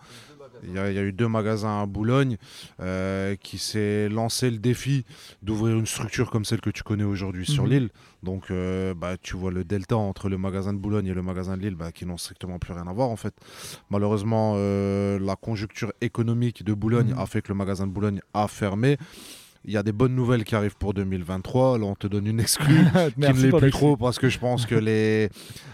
[0.64, 2.36] Il y, a, eu deux magasins à Boulogne
[2.80, 5.04] euh, qui s'est lancé le défi
[5.42, 7.70] d'ouvrir une structure comme celle que tu connais aujourd'hui sur mhm.
[7.70, 7.88] l'île.
[8.22, 8.52] Donc,
[8.96, 11.74] bah, tu vois le delta entre le magasin de Boulogne et le magasin de Lille
[11.74, 13.34] bah, qui n'ont strictement plus rien à voir en fait.
[13.90, 17.18] Malheureusement, la conjoncture économique de Boulogne mhm.
[17.18, 18.96] a fait que le magasin de Boulogne a fermé.
[19.64, 21.78] Il y a des bonnes nouvelles qui arrivent pour 2023.
[21.78, 24.66] Là, on te donne une exclue qui ne l'est plus trop parce que je pense
[24.66, 25.28] que les,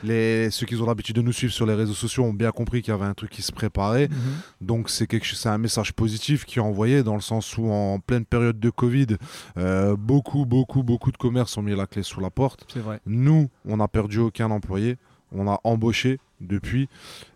[0.04, 2.82] les, ceux qui ont l'habitude de nous suivre sur les réseaux sociaux ont bien compris
[2.82, 4.08] qu'il y avait un truc qui se préparait.
[4.08, 4.16] Mhm.
[4.60, 7.98] Donc, c'est quelque c'est un message positif qui est envoyé dans le sens où, en
[7.98, 9.16] pleine période de Covid,
[9.56, 12.66] euh, beaucoup, beaucoup, beaucoup de commerces ont mis la clé sous la porte.
[12.76, 13.00] Vrai.
[13.06, 14.96] Nous, on n'a perdu aucun employé.
[15.32, 16.88] On a embauché depuis.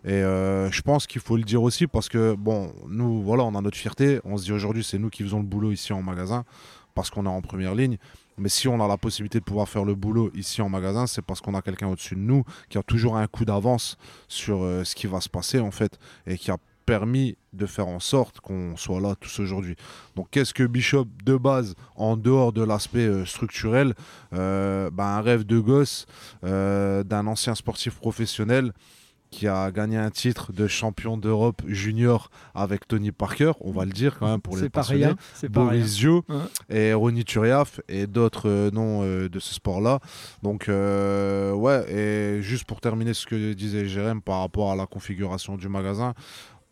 [0.05, 3.55] Et euh, je pense qu'il faut le dire aussi parce que, bon, nous, voilà, on
[3.55, 4.19] a notre fierté.
[4.23, 6.45] On se dit aujourd'hui, c'est nous qui faisons le boulot ici en magasin
[6.93, 7.97] parce qu'on est en première ligne.
[8.37, 11.21] Mais si on a la possibilité de pouvoir faire le boulot ici en magasin, c'est
[11.21, 14.83] parce qu'on a quelqu'un au-dessus de nous qui a toujours un coup d'avance sur euh,
[14.83, 18.39] ce qui va se passer en fait et qui a permis de faire en sorte
[18.39, 19.75] qu'on soit là tous aujourd'hui.
[20.15, 23.93] Donc qu'est-ce que Bishop de base, en dehors de l'aspect euh, structurel,
[24.33, 26.05] euh, ben, un rêve de gosse
[26.43, 28.73] euh, d'un ancien sportif professionnel
[29.29, 33.91] qui a gagné un titre de champion d'Europe junior avec Tony Parker, on va le
[33.91, 35.13] dire quand même pour les passionnés,
[35.49, 36.23] Boris Gio
[36.69, 40.01] et Ronny Turiaf et d'autres noms de ce sport-là.
[40.43, 45.57] Donc ouais, et juste pour terminer ce que disait Jérém par rapport à la configuration
[45.57, 46.13] du magasin,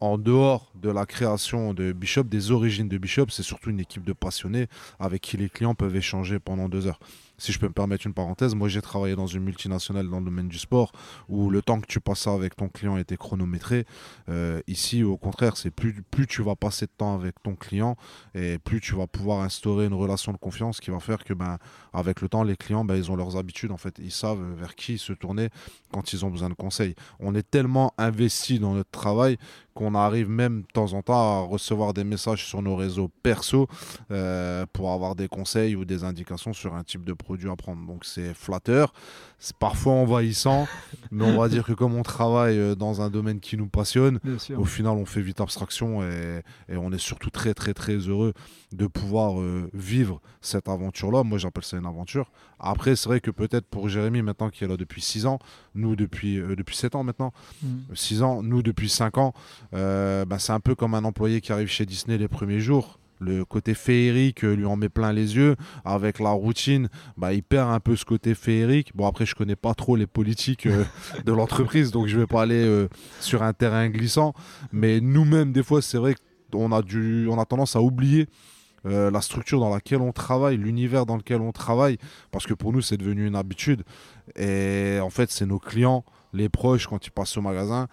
[0.02, 4.04] en dehors de la création de Bishop, des origines de Bishop, c'est surtout une équipe
[4.04, 4.68] de passionnés
[5.00, 7.00] avec qui les clients peuvent échanger pendant deux heures
[7.42, 10.26] si je peux me permettre une parenthèse, moi j'ai travaillé dans une multinationale dans le
[10.26, 10.92] domaine du sport
[11.28, 13.86] où le temps que tu passais avec ton client était chronométré.
[14.30, 17.96] Euh, ici, au contraire, c'est plus, plus tu vas passer de temps avec ton client
[18.36, 21.58] et plus tu vas pouvoir instaurer une relation de confiance qui va faire que, ben,
[21.94, 23.72] avec le temps, les clients, ben, ils ont leurs habitudes.
[23.72, 25.50] En fait, ils savent vers qui se tourner
[25.92, 26.94] quand ils ont besoin de conseils.
[27.20, 29.40] On est tellement investi dans notre travail
[29.74, 33.68] qu'on arrive même de temps en temps à recevoir des messages sur nos réseaux perso
[34.12, 37.86] euh, pour avoir des conseils ou des indications sur un type de produit à prendre.
[37.86, 38.94] Donc c'est flatteur,
[39.40, 40.68] c'est parfois envahissant,
[41.12, 44.20] mais on va dire que comme on travaille euh, dans un domaine qui nous passionne,
[44.56, 48.34] au final on fait vite abstraction et, on est surtout très très très heureux
[48.72, 51.24] de pouvoir euh, vivre cette aventure-là.
[51.24, 52.32] Moi j'appelle ça une aventure.
[52.62, 55.40] Après c'est vrai que peut-être pour Jérémy maintenant qui est là depuis 6 ans,
[55.76, 57.34] nous depuis, euh, depuis 7 ans maintenant,
[57.94, 58.24] 6 mm.
[58.24, 59.34] ans, nous depuis 5 ans,
[59.72, 63.46] bah, c'est un peu comme un employé qui arrive chez Disney les premiers jours le
[63.46, 65.56] côté féerique lui en met plein les yeux.
[65.86, 68.96] Avec la routine, bah, il perd un peu ce côté féerique.
[68.96, 70.84] Bon, après, je connais pas trop les politiques euh,
[71.26, 74.34] de l'entreprise, donc je vais pas aller euh, sur un terrain glissant.
[74.72, 76.16] Mais nous-mêmes, des fois, c'est vrai
[76.52, 78.28] qu'on a, du, on a tendance à oublier.
[78.86, 81.98] Euh, la structure dans laquelle on travaille, l'univers dans lequel on travaille,
[82.32, 83.84] parce que pour nous c'est devenu une habitude.
[84.36, 87.88] Et en fait, c'est nos clients, les proches, quand ils passent au magasin,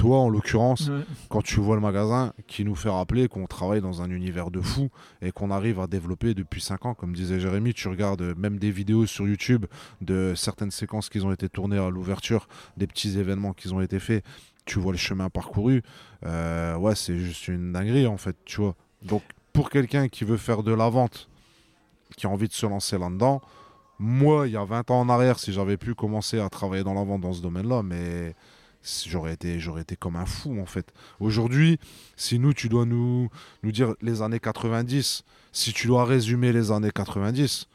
[0.00, 0.90] toi, en l'occurrence,
[1.28, 4.62] quand tu vois le magasin, qui nous fait rappeler qu'on travaille dans un univers de
[4.62, 4.88] fou
[5.20, 6.94] et qu'on arrive à développer depuis 5 ans.
[6.94, 9.66] Comme disait Jérémy, tu regardes même des vidéos sur YouTube
[10.00, 12.48] de certaines séquences qui ont été tournées à l'ouverture,
[12.78, 14.24] des petits événements qui ont été faits.
[14.64, 15.82] Tu vois le chemin parcouru.
[16.24, 18.76] Euh, ouais, c'est juste une dinguerie en fait, tu vois.
[19.02, 21.28] Donc, pour quelqu'un qui veut faire de la vente,
[22.16, 23.40] qui a envie de se lancer là-dedans,
[23.98, 26.94] moi, il y a 20 ans en arrière, si j'avais pu commencer à travailler dans
[26.94, 28.34] la vente dans ce domaine-là, mais
[29.06, 30.90] j'aurais été, été comme un fou en fait.
[31.20, 31.78] Aujourd'hui,
[32.16, 33.28] si nous, tu dois nous,
[33.62, 37.66] nous dire les années 90, si tu dois résumer les années 90,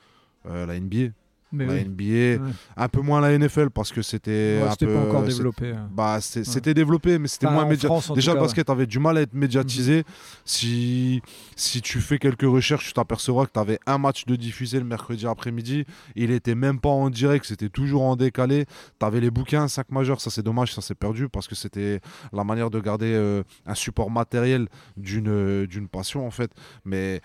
[0.48, 1.14] euh, la NBA,
[1.54, 2.44] la NBA,
[2.76, 4.94] un peu moins la NFL parce que c'était un peu.
[4.94, 5.72] pas encore développé.
[5.72, 5.90] Hein.
[5.92, 8.14] Bah, c'était développé, mais c'était moins médiatisé.
[8.14, 10.04] Déjà, le basket avait du mal à être médiatisé.
[10.44, 11.22] Si,
[11.56, 14.86] si tu fais quelques recherches, tu t'apercevras que tu avais un match de diffusé le
[14.86, 15.86] mercredi après-midi.
[16.16, 18.66] Il était même pas en direct, c'était toujours en décalé.
[19.00, 22.00] Tu avais les bouquins 5 majeurs, ça c'est dommage, ça s'est perdu parce que c'était
[22.34, 26.52] la manière de garder euh, un support matériel d'une d'une passion en fait.
[26.84, 27.22] Mais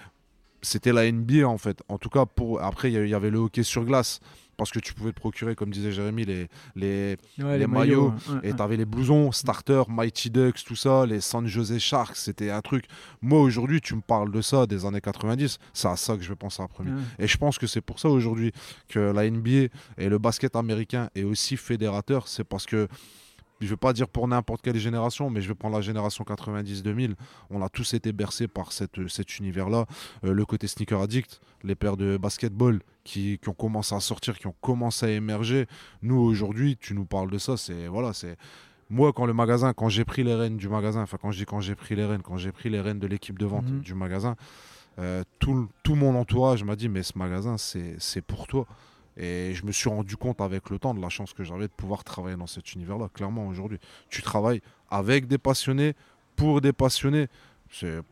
[0.63, 1.83] c'était la NBA en fait.
[1.89, 4.21] En tout cas, pour après, il y avait le hockey sur glace
[4.61, 8.61] parce que tu pouvais te procurer, comme disait Jérémy, les, les, les, maillots, et tu
[8.61, 12.85] avais les blousons, starter, Mighty Ducks, tout ça, les San Jose Sharks, c'était un truc.
[13.23, 16.29] Moi aujourd'hui, tu me parles de ça des années 90, c'est à ça que je
[16.29, 16.91] vais penser en premier.
[17.19, 18.53] Et je pense que c'est pour ça aujourd'hui
[18.87, 22.87] que la NBA et le basket américain est aussi fédérateur, c'est parce que
[23.61, 26.25] je ne vais pas dire pour n'importe quelle génération, mais je vais prendre la génération
[26.25, 27.15] 90-2000.
[27.51, 29.87] On a tous été bercés par cette, cet univers-là.
[30.25, 34.39] Euh, le côté sneaker addict, les paires de basketball qui, qui, ont commencé à sortir,
[34.39, 35.67] qui ont commencé à émerger.
[36.03, 37.57] Nous, aujourd'hui, tu nous parles de ça.
[37.57, 38.37] C'est voilà, c'est
[38.91, 41.45] moi, quand le magasin, quand j'ai pris les rênes du magasin, enfin, quand je dis
[41.45, 43.81] quand j'ai pris les rênes, quand j'ai pris les rênes de l'équipe de vente mhm.
[43.81, 44.35] du magasin,
[44.99, 48.67] euh, tout, tout mon entourage m'a dit Mais ce magasin, c'est pour toi.
[49.23, 51.73] Et je me suis rendu compte avec le temps de la chance que j'avais de
[51.73, 53.79] pouvoir travailler dans cet univers-là, clairement aujourd'hui.
[54.09, 55.95] Tu travailles avec des passionnés,
[56.37, 57.29] pour des passionnés.
[57.83, 58.03] Il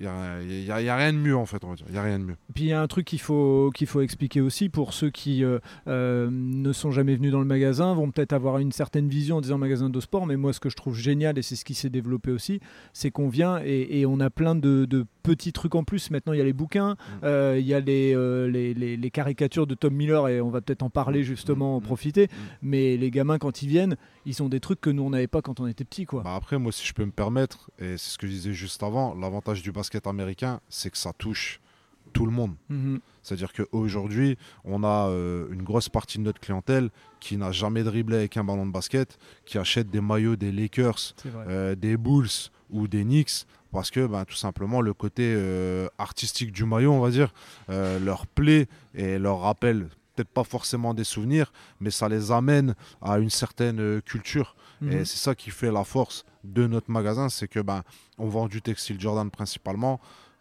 [0.00, 1.86] n'y a, rien de mieux en fait, on va dire.
[1.88, 2.36] Il n'y a rien de mieux.
[2.54, 5.44] puis il y a un truc qu'il faut, qu'il faut expliquer aussi pour ceux qui
[5.44, 9.36] euh, euh, ne sont jamais venus dans le magasin, vont peut-être avoir une certaine vision
[9.36, 11.64] en disant magasin de sport, mais moi ce que je trouve génial, et c'est ce
[11.64, 12.60] qui s'est développé aussi,
[12.92, 16.10] c'est qu'on vient et, on a plein de, petits trucs en plus.
[16.10, 17.24] Maintenant il y a les bouquins, mm.
[17.24, 18.14] euh, il y a les,
[18.48, 21.84] les, les, caricatures de Tom Miller, et on va peut-être en parler justement, en mm.
[21.84, 22.24] profiter.
[22.24, 22.36] Mm.
[22.62, 25.42] Mais les gamins quand ils viennent, ils ont des trucs que nous on n'avait pas
[25.42, 26.06] quand on était petit.
[26.06, 26.22] Quoi.
[26.22, 28.82] Bah après, moi si je peux me permettre, et c'est ce que je disais juste
[28.82, 31.60] avant, l'avantage du basket américain, c'est que ça touche
[32.12, 32.54] tout le monde.
[32.68, 33.00] Mhm.
[33.22, 38.16] C'est-à-dire qu'aujourd'hui, on a euh, une grosse partie de notre clientèle qui n'a jamais dribblé
[38.16, 42.88] avec un ballon de basket, qui achète des maillots des Lakers, euh, des Bulls ou
[42.88, 47.10] des Knicks, parce que ben, tout simplement le côté euh, artistique du maillot, on va
[47.10, 47.32] dire,
[47.68, 53.18] leur plaît et leur rappelle peut-être pas forcément des souvenirs, mais ça les amène à
[53.18, 54.56] une certaine culture.
[54.82, 55.04] Et mhm.
[55.04, 57.82] c'est ça qui fait la force de notre magasin, c'est que ben,
[58.16, 60.00] on vend du textile Jordan principalement.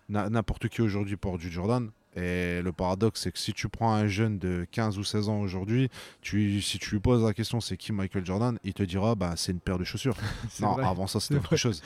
[0.10, 1.90] N'importe qui aujourd'hui porte du Jordan.
[2.18, 5.40] Et le paradoxe, c'est que si tu prends un jeune de 15 ou 16 ans
[5.40, 5.90] aujourd'hui,
[6.22, 9.34] tu, si tu lui poses la question c'est qui Michael Jordan, il te dira bah,
[9.36, 10.18] c'est une paire de chaussures.
[10.60, 11.84] non, avant ça, c'était autre chose.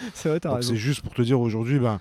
[0.61, 1.99] c'est juste pour te dire aujourd'hui, ben,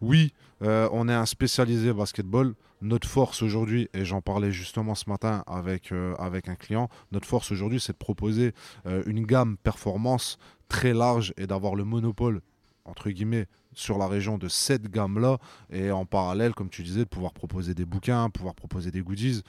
[0.00, 2.54] oui, euh, on est un spécialisé basketball.
[2.80, 7.26] Notre force aujourd'hui, et j'en parlais justement ce matin avec, euh, avec un client, notre
[7.26, 8.52] force aujourd'hui, c'est de proposer
[8.86, 12.40] euh, une gamme performance très large et d'avoir le monopole
[12.88, 15.38] entre guillemets, sur la région de cette gamme-là,
[15.70, 19.42] et en parallèle, comme tu disais, de pouvoir proposer des bouquins, pouvoir proposer des goodies.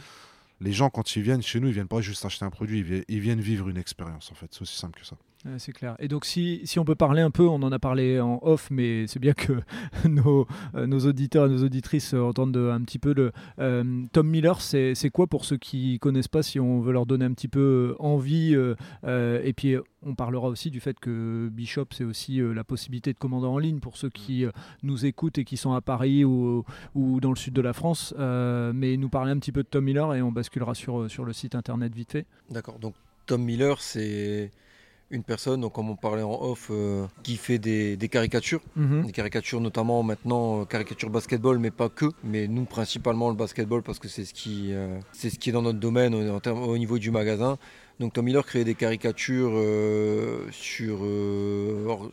[0.62, 3.20] Les gens, quand ils viennent chez nous, ils viennent pas juste acheter un produit, ils
[3.20, 4.48] viennent vivre une expérience, en fait.
[4.52, 5.16] C'est aussi simple que ça.
[5.58, 5.96] C'est clair.
[6.00, 9.08] Et donc, si, on peut parler un peu, on en a parlé en off, mais
[9.08, 9.54] c'est bien que
[10.08, 13.32] nos, euh, nos, auditeurs et nos auditrices entendent un petit peu le.
[13.60, 17.24] Euh, Tom Miller, c'est quoi pour ceux qui connaissent pas, si on veut leur donner
[17.24, 22.04] un petit peu euh, envie Et puis, on parlera aussi du fait que Bishop, c'est
[22.04, 24.46] aussi la possibilité de commander en ligne pour ceux qui
[24.84, 26.64] nous écoutent et qui sont à Paris ou,
[26.96, 28.14] ou dans le sud de la France.
[28.18, 31.34] mais nous parler un petit peu de Tom Miller et on basculera sur, sur le
[31.34, 32.26] site internet vite fait.
[32.50, 32.80] D'accord.
[32.80, 34.52] Donc, Tom Miller, c'est
[35.12, 38.62] une personne, donc comme on parlait en off, euh, qui fait des, caricatures.
[38.76, 39.06] Mhm.
[39.06, 42.06] Des caricatures notamment maintenant, euh, caricatures basketball, mais pas que.
[42.24, 45.54] Mais nous, principalement le basketball, parce que c'est ce, qui, euh, c'est ce qui est
[45.54, 47.58] dans notre domaine au niveau du magasin.
[48.00, 49.62] Donc Tom Miller crée des caricatures
[50.52, 51.00] sur,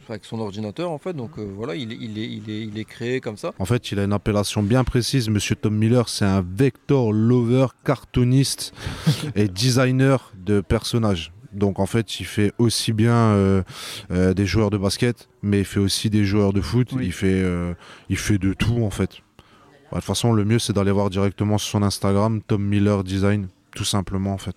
[0.09, 1.13] avec son ordinateur en fait.
[1.13, 3.53] Donc voilà, il, il, est, il, est, il est créé comme ça.
[3.61, 5.29] En fait, il a une appellation bien précise.
[5.29, 8.75] Monsieur Tom Miller, c'est un vector lover, cartooniste
[9.37, 11.33] et designer de personnages.
[11.53, 13.63] Donc en fait, il fait aussi bien euh,
[14.11, 16.91] euh, des joueurs de basket, mais il fait aussi des joueurs de foot.
[17.01, 17.75] Il, fait, euh,
[18.09, 19.11] il fait de tout en fait.
[19.11, 23.49] de toute façon, le mieux c'est d'aller voir directement sur son Instagram, Tom Miller Design,
[23.75, 24.57] tout simplement en fait.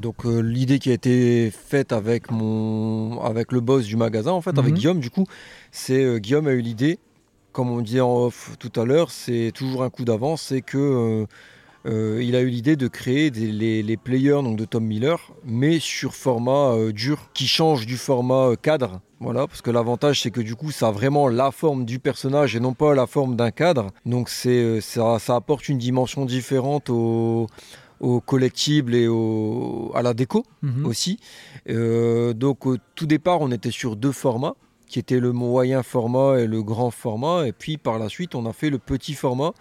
[0.00, 4.58] donc l'idée qui a été faite avec mon, avec le boss du magasin en fait,
[4.58, 4.78] avec mhm.
[4.78, 5.26] Guillaume du coup,
[5.72, 6.98] c'est Guillaume a eu l'idée,
[7.54, 10.76] comme on dit en off tout à l'heure, c'est toujours un coup d'avance, c'est que
[10.76, 11.26] euh,
[11.86, 16.72] il a eu l'idée de créer les, players donc de Tom Miller, mais sur format
[16.72, 19.00] euh, dur, qui change du format euh, cadre.
[19.20, 22.56] Voilà, parce que l'avantage c'est que du coup ça a vraiment la forme du personnage
[22.56, 23.90] et non pas la forme d'un cadre.
[24.04, 27.46] Donc c'est ça, apporte une dimension différente au,
[28.26, 29.08] collectible et
[29.94, 30.84] à la déco mhm.
[30.84, 31.18] aussi.
[31.66, 36.46] donc au tout départ on était sur deux formats qui étaient le moyen format et
[36.46, 39.54] le grand format et puis par la suite on a fait le petit format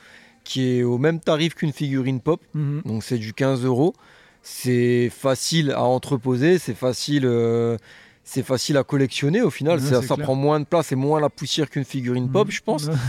[0.43, 2.41] qui est au même tarif qu'une figurine pop.
[2.53, 2.81] Mhm.
[2.85, 3.93] Donc c'est du 15 euros.
[4.41, 7.77] C'est facile à entreposer, c'est facile, euh,
[8.25, 9.79] c'est facile à collectionner au final.
[9.79, 12.51] ça, prend moins de place et moins la poussière qu'une figurine pop, mhm.
[12.51, 12.89] je pense.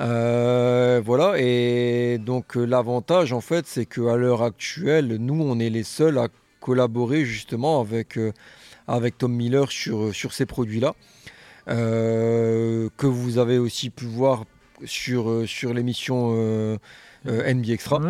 [0.00, 1.34] Euh, voilà.
[1.38, 6.18] Et donc euh, l'avantage en fait, c'est qu'à l'heure actuelle, nous, on est les seuls
[6.18, 6.28] à
[6.60, 8.18] collaborer justement avec,
[8.86, 10.94] avec Tom Miller sur, sur ces produits-là.
[11.66, 14.44] que vous avez aussi pu voir
[14.84, 16.76] sur, euh, sur l'émission euh,
[17.26, 18.00] euh, NBA Extra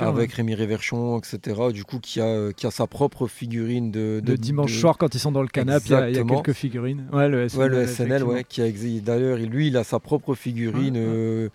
[0.00, 1.60] avec Rémi Réverchon, etc.
[1.72, 5.18] Du coup, qui a, qui a sa propre figurine de, de, dimanche soir quand ils
[5.18, 7.06] sont dans le canapé, il y, a quelques figurines.
[7.12, 11.50] Ouais, le SNL, le SNL ouais, qui a d'ailleurs, lui, il a sa propre figurine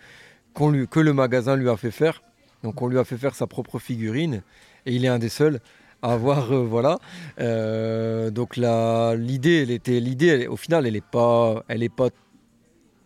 [0.59, 2.21] lui, que le magasin lui a fait faire.
[2.63, 4.41] Donc, on lui a fait faire sa propre figurine
[4.85, 5.59] et il est un des seuls
[6.01, 6.97] à avoir voilà
[7.37, 12.09] donc l'idée elle était l'idée au final elle est pas elle est pas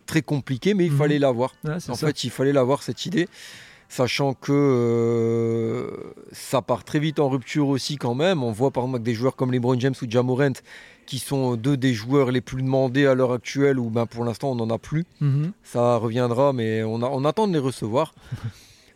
[0.06, 0.98] très compliqué, mais il mhm.
[0.98, 1.54] fallait l'avoir.
[1.66, 3.28] en fait, il fallait l'avoir cette idée,
[3.88, 5.90] sachant que euh,
[6.32, 8.42] ça part très vite en rupture aussi quand même.
[8.42, 10.52] On voit par exemple des joueurs comme LeBron James ou Jamorant,
[11.06, 14.52] qui sont deux des joueurs les plus demandés à l'heure actuelle, où ben, pour l'instant
[14.52, 15.04] on n'en a plus.
[15.20, 15.52] Mhm.
[15.62, 18.14] Ça reviendra, mais on, a, on attend de les recevoir.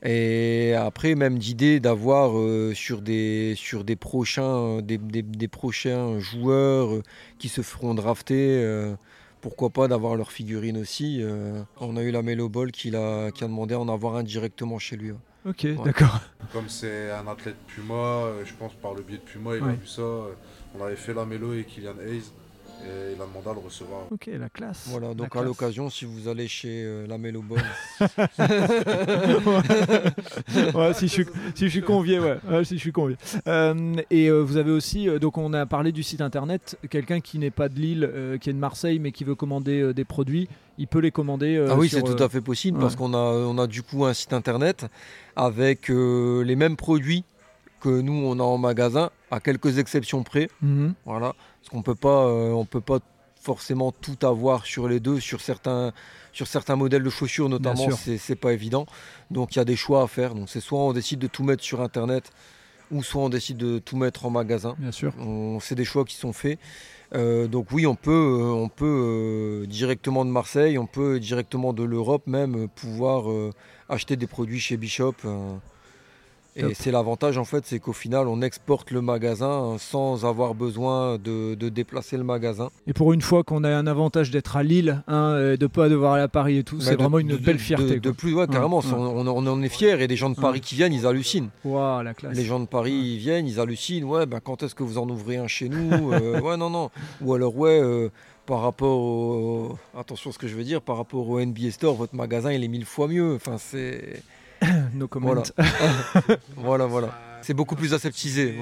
[0.05, 6.94] Et après, même d'idée d'avoir euh, sur, des, sur des, prochains, des, des, prochains joueurs
[6.94, 7.03] euh,
[7.40, 8.94] qui se feront drafter
[9.40, 11.20] pourquoi pas d'avoir leur figurine aussi.
[11.22, 14.16] Euh, on a eu la Melo Ball qui a, qui a demandé à en avoir
[14.16, 15.12] un directement chez lui.
[15.46, 16.20] Ok, d'accord.
[16.53, 19.68] Comme c'est un athlète Puma, euh, je pense par le biais de Puma, il a
[19.72, 20.03] vu ça.
[20.03, 20.33] Euh,
[20.79, 22.33] on avait fait la Melo et Kylian Hayes
[22.85, 24.03] et il a demandé à le recevoir.
[24.11, 24.87] Ok, la classe.
[24.88, 27.59] Voilà, donc à l'occasion, si vous allez chez euh, la Melo Bonne.
[30.75, 32.38] ouais, si, je suis, si je suis convié, ouais.
[32.64, 33.17] si je suis convié.
[33.47, 37.38] Euh, et euh, vous avez aussi, donc on a parlé du site internet, quelqu'un qui
[37.38, 40.87] n'est pas de Lille, qui est de Marseille, mais qui veut commander des produits, il
[40.87, 41.64] peut les commander.
[41.69, 44.14] ah oui, c'est tout à fait possible parce qu'on a, on a du coup un
[44.14, 44.87] site internet
[45.37, 47.25] avec les mêmes produits
[47.81, 50.49] que nous on a en magasin, à quelques exceptions près.
[50.62, 50.95] Mhm.
[51.05, 51.35] Voilà.
[51.61, 52.99] Parce qu'on peut pas, euh, on peut pas
[53.41, 55.93] forcément tout avoir sur les deux, sur certains,
[56.33, 58.87] sur certains modèles de chaussures notamment, c'est pas évident.
[59.31, 60.35] Donc il y a des choix à faire.
[60.35, 62.31] Donc c'est soit on décide de tout mettre sur internet,
[62.91, 64.75] ou soit on décide de tout mettre en magasin.
[64.79, 65.12] Bien sûr.
[65.61, 66.59] C'est des choix qui sont faits.
[67.14, 71.85] Euh, donc oui, on peut, euh, on peut directement de Marseille, on peut directement de
[71.85, 73.25] l'Europe même pouvoir
[73.88, 75.14] acheter des produits chez Bishop.
[76.57, 81.19] Et c'est l'avantage en fait, c'est qu'au final, on exporte le magasin sans avoir besoin
[81.19, 82.71] de, déplacer le magasin.
[82.87, 85.89] Et pour une fois qu'on a un avantage d'être à Lille, hein, de ne pas
[85.89, 88.01] devoir aller à Paris et tout, c'est vraiment une belle fierté.
[88.01, 90.93] De, plus, ouais, carrément, On, en est fiers et des gens de Paris qui viennent,
[90.93, 91.51] ils hallucinent.
[91.65, 92.37] la classe.
[92.37, 94.05] Les gens de Paris ils viennent, ils hallucinent.
[94.05, 96.91] Ouais, ben quand est-ce que vous en ouvrez un chez nous euh, Ouais, non, non.
[97.21, 97.81] Ou alors, ouais.
[97.81, 98.11] Euh,
[98.47, 99.79] par rapport au...
[99.95, 102.69] attention ce que je veux dire par rapport au NBA Store votre magasin il est
[102.69, 104.23] mille fois mieux enfin c'est
[105.11, 105.29] comment.
[105.29, 105.42] Voilà,
[106.57, 106.87] voilà.
[106.87, 107.09] voilà.
[107.42, 108.59] c'est beaucoup plus aseptisé.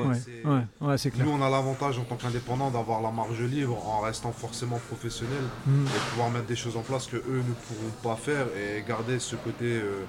[0.81, 1.27] Ouais, c'est clair.
[1.27, 5.43] Nous, on a l'avantage en tant qu'indépendant d'avoir la marge libre en restant forcément professionnel
[5.67, 5.87] mm.
[5.87, 9.19] et pouvoir mettre des choses en place que eux ne pourront pas faire et garder
[9.19, 9.65] ce côté.
[9.65, 10.05] Euh,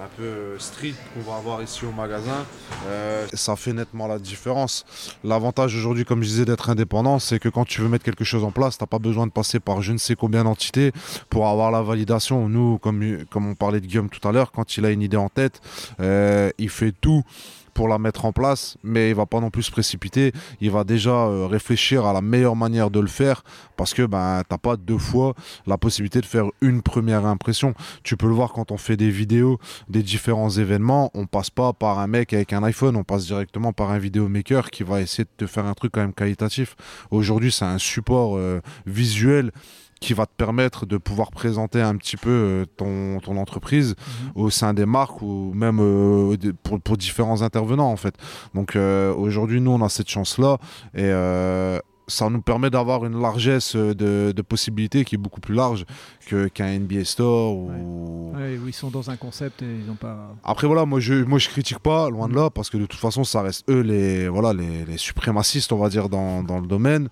[0.00, 2.44] un peu street qu'on va avoir ici au magasin.
[2.86, 4.84] Euh, ça fait nettement la différence.
[5.24, 8.44] L'avantage aujourd'hui, comme je disais, d'être indépendant, c'est que quand tu veux mettre quelque chose
[8.44, 10.92] en place, tu n'as pas besoin de passer par je ne sais combien d'entités
[11.30, 12.48] pour avoir la validation.
[12.48, 15.16] Nous, comme, comme on parlait de Guillaume tout à l'heure, quand il a une idée
[15.16, 15.60] en tête,
[16.00, 17.22] euh, il fait tout
[17.74, 20.32] pour la mettre en place, mais il va pas non plus se précipiter.
[20.60, 23.42] Il va déjà euh, réfléchir à la meilleure manière de le faire
[23.76, 25.34] parce que ben t'as pas deux fois
[25.66, 27.74] la possibilité de faire une première impression.
[28.02, 29.58] Tu peux le voir quand on fait des vidéos
[29.88, 33.72] des différents événements, on passe pas par un mec avec un iPhone, on passe directement
[33.72, 36.76] par un vidéomaker qui va essayer de te faire un truc quand même qualitatif.
[37.10, 39.50] Aujourd'hui, c'est un support euh, visuel
[40.02, 44.42] qui va te permettre de pouvoir présenter un petit peu euh, ton, ton entreprise mhm.
[44.42, 48.14] au sein des marques ou même euh, pour, pour, différents intervenants en fait.
[48.52, 50.58] Donc euh, aujourd'hui nous on a cette chance là
[50.94, 51.10] et
[52.08, 55.84] ça nous permet d'avoir une largesse de, de, possibilités qui est beaucoup plus large
[56.52, 57.56] qu'un NBA Store.
[57.56, 58.32] Ou...
[58.34, 58.58] Ouais.
[58.66, 60.34] ils sont dans un concept et ils n'ont pas.
[60.42, 63.00] Après, voilà, moi je, moi je critique pas, loin de là, parce que de toute
[63.00, 66.66] façon, ça reste eux les, voilà, les, les suprémacistes, on va dire, dans, dans le
[66.66, 67.08] domaine.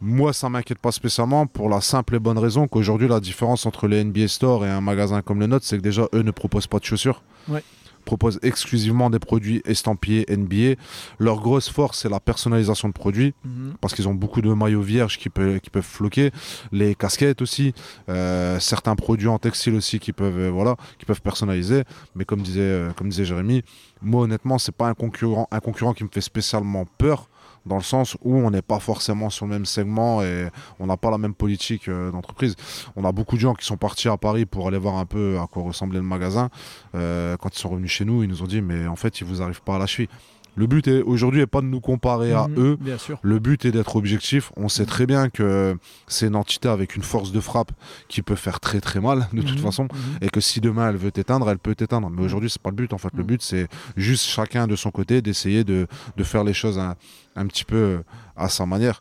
[0.00, 3.88] Moi, ça m'inquiète pas spécialement pour la simple et bonne raison qu'aujourd'hui, la différence entre
[3.88, 6.66] les NBA Store et un magasin comme le nôtre, c'est que déjà, eux ne proposent
[6.66, 7.22] pas de chaussures.
[7.48, 7.62] Ouais
[8.06, 10.80] proposent exclusivement des produits estampillés NBA.
[11.18, 13.74] Leur grosse force, c'est la personnalisation de produits, mhm.
[13.82, 16.30] parce qu'ils ont beaucoup de maillots vierges qui, peuvent, qui peuvent floquer,
[16.72, 17.74] les casquettes aussi,
[18.08, 21.82] euh, certains produits en textile aussi qui peuvent, euh, voilà, qui peuvent personnaliser.
[22.14, 23.62] Mais comme disait, euh, comme disait Jérémy,
[24.00, 27.28] moi honnêtement, c'est pas un concurrent, un concurrent qui me fait spécialement peur
[27.66, 30.48] dans le sens où on n'est pas forcément sur le même segment et
[30.78, 32.54] on n'a pas la même politique euh, d'entreprise.
[32.94, 35.38] On a beaucoup de gens qui sont partis à Paris pour aller voir un peu
[35.38, 36.48] à quoi ressemblait le magasin.
[36.94, 39.26] Euh, quand ils sont revenus chez nous, ils nous ont dit mais en fait, ils
[39.26, 40.08] vous arrivent pas à la cheville.
[40.56, 42.78] Le but aujourd'hui n'est pas de nous comparer à mhm, eux.
[43.22, 44.50] Le but est d'être objectif.
[44.56, 45.76] On sait très bien que
[46.08, 47.72] c'est une entité avec une force de frappe
[48.08, 50.18] qui peut faire très très mal de toute mhm, façon, mhm.
[50.22, 52.08] et que si demain elle veut t'éteindre, elle peut t'éteindre.
[52.10, 52.92] Mais aujourd'hui c'est pas le but.
[52.94, 55.86] En fait, le but c'est juste chacun de son côté d'essayer de,
[56.22, 56.96] faire les choses un,
[57.36, 58.02] un, petit peu
[58.34, 59.00] à sa manière.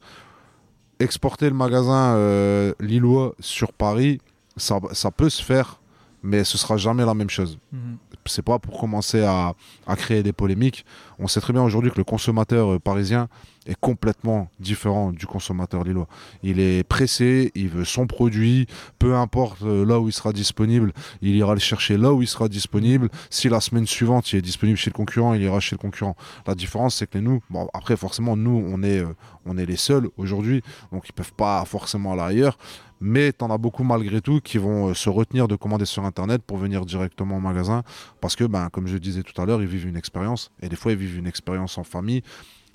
[1.00, 4.20] Exporter le magasin euh, lillois sur Paris,
[4.58, 5.80] ça, ça peut se faire
[6.26, 7.58] mais ce sera jamais la même chose.
[7.72, 7.98] Mhm.
[8.28, 9.54] C'est pas pour commencer à,
[9.96, 10.84] créer des polémiques.
[11.20, 13.30] On sait très bien aujourd'hui que le consommateur euh, parisien
[13.68, 16.08] est complètement différent du consommateur lillois.
[16.42, 18.66] Il est pressé, il veut son produit,
[18.98, 22.28] peu importe euh, là où il sera disponible, il ira le chercher là où il
[22.28, 23.10] sera disponible.
[23.30, 26.16] Si la semaine suivante il est disponible chez le concurrent, il ira chez le concurrent.
[26.48, 29.16] La différence c'est que nous, bon après forcément nous on est, euh,
[29.46, 32.58] on est les seuls aujourd'hui, donc ils peuvent pas forcément aller ailleurs
[33.00, 36.06] mais tu en as beaucoup malgré tout qui vont euh, se retenir de commander sur
[36.06, 37.84] Internet pour venir directement au magasin,
[38.22, 40.76] parce que, ben, comme je disais tout à l'heure, ils vivent une expérience, et des
[40.76, 42.22] fois ils vivent une expérience en famille.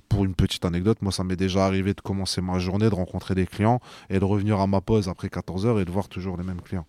[0.09, 3.35] Pour une petite anecdote, moi ça m'est déjà arrivé de commencer ma journée, de rencontrer
[3.35, 6.37] des clients, et de revenir à ma pause après 14 heures et de voir toujours
[6.37, 6.87] les mêmes clients.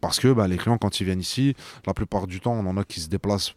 [0.00, 1.54] Parce que ben, les clients, quand ils viennent ici,
[1.86, 3.54] la plupart du temps, on en a qui se déplacent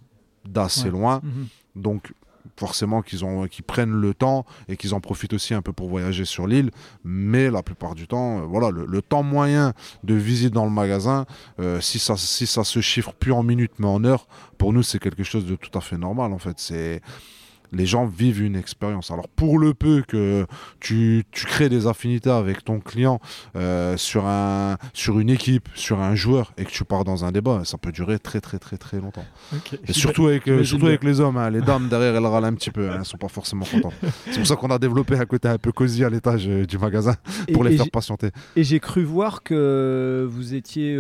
[0.48, 1.22] d'assez loin.
[1.24, 1.48] Mhm.
[1.76, 2.14] Donc
[2.58, 6.48] forcément qu'ils prennent le temps et qu'ils en profitent aussi un peu pour voyager sur
[6.48, 6.72] l'île
[7.04, 9.74] mais la plupart du temps euh, voilà le, temps moyen
[10.04, 11.26] de visite dans le magasin
[11.60, 14.28] euh, si ça si se chiffre plus en minutes mais en heures
[14.58, 16.60] pour nous c'est quelque chose de tout à fait normal en fait.
[16.60, 17.02] C'est
[17.72, 19.12] les gens vivent une expérience.
[19.12, 20.46] Alors pour le peu que
[20.80, 23.20] tu, tu crées des affinités avec ton client
[23.56, 27.32] euh, sur, un, sur une équipe, sur un joueur, et que tu pars dans un
[27.32, 29.26] débat, ça peut durer très très très très longtemps.
[29.88, 31.50] Et surtout avec, euh, surtout avec les hommes, hein.
[31.50, 33.94] les dames derrière elles râlent un petit peu, hein, elles sont pas forcément contentes.
[34.32, 36.78] C'est pour ça qu'on a développé un côté un peu cosy à l'étage euh, du
[36.78, 37.16] magasin
[37.54, 38.30] pour les faire patienter.
[38.56, 40.98] Et j'ai cru voir que vous étiez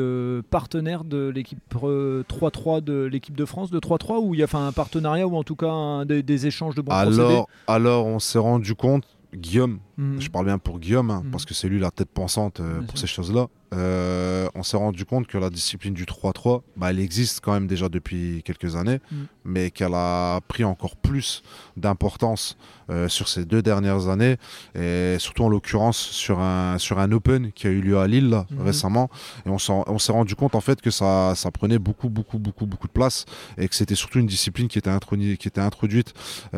[0.50, 4.72] partenaire de l'équipe 3-3 de l'équipe de France de 3-3 ou il y a un
[4.72, 8.76] partenariat ou en tout cas des, des échanges de bons alors, Alors, on s'est rendu
[8.76, 10.22] compte, Guillaume, mhm.
[10.22, 11.32] je parle bien pour Guillaume, hein, mhm.
[11.32, 13.48] parce que c'est lui la tête pensante euh, pour ces choses-là.
[13.74, 17.68] Euh, on s'est rendu compte que la discipline du 3-3, bah, elle existe quand même
[17.68, 19.28] déjà depuis quelques années, mhm.
[19.44, 21.44] mais qu'elle a pris encore plus
[21.76, 22.58] d'importance
[22.90, 24.38] euh, sur ces deux dernières années,
[24.76, 28.44] et surtout en l'occurrence sur un, sur un Open qui a eu lieu à Lille
[28.60, 29.10] récemment.
[29.46, 32.88] Et on s'est rendu compte en fait que ça, ça prenait beaucoup, beaucoup, beaucoup, beaucoup
[32.88, 33.26] de place,
[33.58, 34.92] et que c'était surtout une discipline qui était,
[35.38, 36.14] qui était introduite
[36.54, 36.58] aux,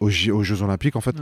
[0.00, 1.16] aux, Jeux Olympiques en fait.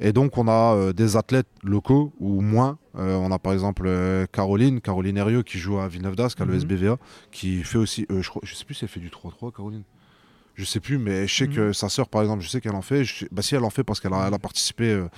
[0.00, 2.78] Et donc on a euh, des athlètes locaux ou moins.
[2.96, 6.44] Euh, on a par exemple euh, Caroline, Caroline Herriot qui joue à Villeneuve d'Ascq, à
[6.44, 6.52] mhm.
[6.52, 6.98] l'ESBVA,
[7.30, 9.82] qui fait aussi, je, crois, je sais plus si elle fait du 3-3, Caroline.
[10.54, 12.82] Je sais plus, mais je sais que sa sœur, par exemple, je sais qu'elle en
[12.82, 13.04] fait.
[13.32, 14.90] bah, si elle en fait parce qu'elle a, participé.
[14.90, 15.08] Euh,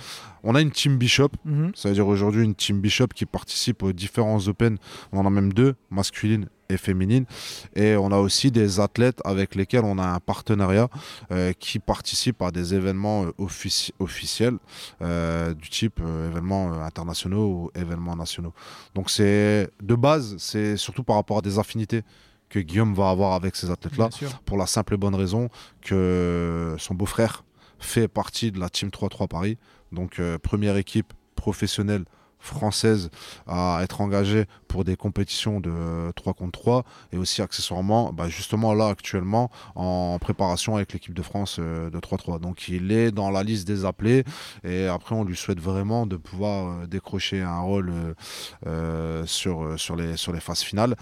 [0.43, 1.71] on a une team Bishop, mhm.
[1.75, 4.77] ça veut dire aujourd'hui une team Bishop qui participe aux différents Open.
[5.11, 7.25] On en a même deux, masculine et féminine.
[7.75, 10.89] Et on a aussi des athlètes avec lesquels on a un partenariat
[11.31, 14.57] euh, qui participent à des événements euh, officiels
[14.99, 18.53] du type événements internationaux ou événements nationaux.
[18.95, 22.03] Donc c'est de base, c'est surtout par rapport à des affinités
[22.49, 24.09] que Guillaume va avoir avec ces athlètes-là,
[24.45, 25.49] pour la simple et bonne raison
[25.81, 27.43] que son beau-frère
[27.79, 29.57] fait partie de la Team 3-3 Paris,
[29.91, 32.05] donc euh, première équipe professionnelle
[32.39, 33.09] française
[33.47, 38.75] à être engagée pour des compétitions de 3 contre 3 et aussi accessoirement bah, justement
[38.75, 43.31] là actuellement en préparation avec l'équipe de France euh, de 3-3 donc il est dans
[43.31, 44.23] la liste des appelés
[44.63, 47.91] et après on lui souhaite vraiment de pouvoir euh, décrocher un rôle
[49.25, 50.95] sur, sur, les, sur les phases finales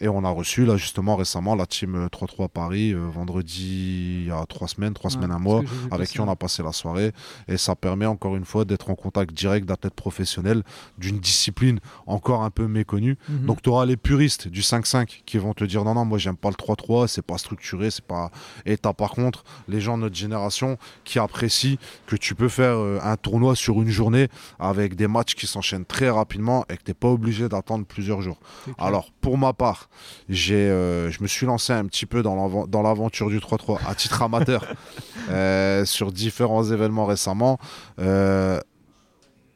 [0.00, 4.30] et on a reçu là justement récemment la team 3-3 Paris euh, vendredi il y
[4.30, 7.12] a trois semaines, trois semaines, un mois, avec qui on a passé la soirée.
[7.46, 10.62] Et ça permet encore une fois d'être en contact direct d'athlètes professionnels
[10.98, 13.16] d'une discipline encore un peu méconnue.
[13.28, 13.46] Mhm.
[13.46, 16.36] Donc tu auras les puristes du 5-5 qui vont te dire non non moi j'aime
[16.36, 18.30] pas le 3-3, c'est pas structuré, c'est pas.
[18.66, 21.76] Et t'as par contre les gens de notre génération qui apprécient
[22.06, 24.28] que tu peux faire euh, un tournoi sur une journée
[24.58, 28.38] avec des matchs qui s'enchaînent très rapidement et que t'es pas obligé d'attendre plusieurs jours.
[28.78, 29.83] Alors pour ma part
[30.28, 34.22] j'ai, euh, je me suis lancé un petit peu dans l'aventure du 3-3 à titre
[34.22, 34.64] amateur
[35.30, 37.58] euh, sur différents événements récemment.
[37.98, 38.60] Euh,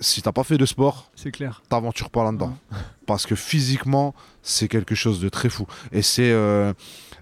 [0.00, 1.62] si t'as pas fait de sport, c'est clair.
[1.68, 2.56] T'aventures pas là-dedans,
[3.06, 5.66] parce que physiquement, c'est quelque chose de très fou.
[5.92, 6.32] Et c'est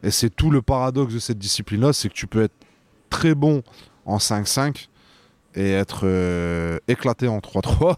[0.03, 2.55] et c'est tout le paradoxe de cette discipline-là, c'est que tu peux être
[3.09, 3.63] très bon
[4.05, 4.89] en 5-5
[5.57, 7.97] et être euh, éclaté en 3-3.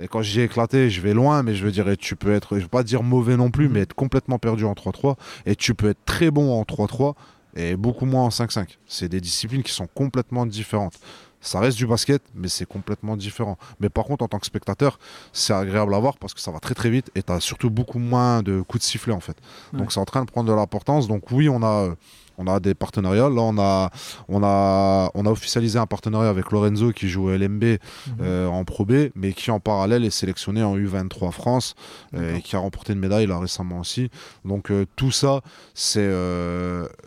[0.00, 2.62] et quand j'ai éclaté, je vais loin, mais je veux dire, tu peux être, je
[2.62, 3.72] veux pas dire mauvais non plus, mm.
[3.72, 5.16] mais être complètement perdu en 3-3.
[5.46, 7.14] Et tu peux être très bon en 3-3
[7.56, 8.76] et beaucoup moins en 5-5.
[8.86, 10.98] C'est des disciplines qui sont complètement différentes.
[11.40, 13.56] Ça reste du basket, mais c'est complètement différent.
[13.80, 14.98] Mais par contre, en tant que spectateur,
[15.32, 17.70] c'est agréable à voir parce que ça va très très vite et tu as surtout
[17.70, 19.36] beaucoup moins de coups de sifflet en fait.
[19.72, 21.08] Donc c'est en train de prendre de l'importance.
[21.08, 21.94] Donc oui, on a
[22.40, 23.28] on a des partenariats.
[23.28, 23.90] Là, on a,
[24.28, 27.78] on a, on a officialisé un partenariat avec Lorenzo qui joue à LMB mhm.
[28.22, 31.74] euh, en Pro B, mais qui en parallèle est sélectionné en U23 France
[32.14, 34.10] euh, et qui a remporté une médaille là récemment aussi.
[34.44, 35.42] Donc euh, tout ça,
[35.74, 36.10] c'est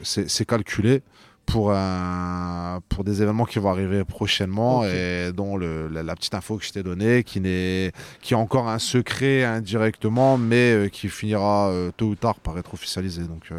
[0.04, 1.02] c'est calculé
[1.46, 6.58] pour, un, pour des événements qui vont arriver prochainement et dont le, la, petite info
[6.58, 7.92] que je t'ai donnée, qui est
[8.34, 13.24] encore un secret indirectement, mais qui finira tôt ou tard par être officialisé.
[13.24, 13.50] Donc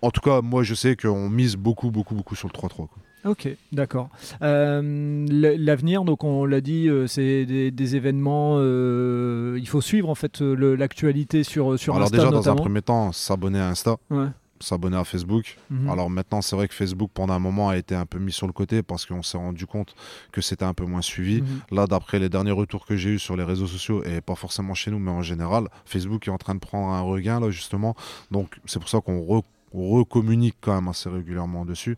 [0.00, 2.88] en tout cas, moi, je sais qu'on mise beaucoup, beaucoup, beaucoup sur le 3-3.
[3.24, 4.08] Ok, d'accord.
[4.42, 8.56] Euh, l'avenir, donc on l'a dit, euh, c'est des, événements.
[8.56, 12.20] Euh, il faut suivre en fait l'actualité sur sur Alors Insta.
[12.20, 13.96] Alors déjà, dans un premier temps, s'abonner à Insta.
[14.58, 15.56] s'abonner à Facebook.
[15.70, 15.90] Mhm.
[15.90, 18.48] Alors maintenant, c'est vrai que Facebook, pendant un moment, a été un peu mis sur
[18.48, 19.94] le côté parce qu'on s'est rendu compte
[20.32, 21.42] que c'était un peu moins suivi.
[21.42, 21.48] Mhm.
[21.70, 24.74] Là, d'après les derniers retours que j'ai eus sur les réseaux sociaux, et pas forcément
[24.74, 27.94] chez nous, mais en général, Facebook est en train de prendre un regain, là, justement.
[28.32, 29.20] Donc, c'est pour ça qu'on
[29.72, 31.96] recommunique quand même assez régulièrement dessus.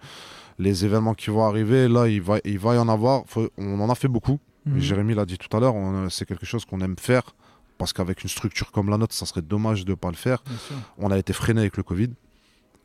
[0.58, 3.24] Les événements qui vont arriver, là, il va, il va y en avoir.
[3.58, 4.38] on en a fait beaucoup.
[4.66, 4.78] Mhm.
[4.80, 5.74] Jérémy l'a dit tout à l'heure,
[6.10, 7.34] c'est quelque chose qu'on aime faire
[7.76, 10.42] parce qu'avec une structure comme la nôtre, ça serait dommage de ne pas le faire.
[10.98, 12.10] On a été freiné avec le Covid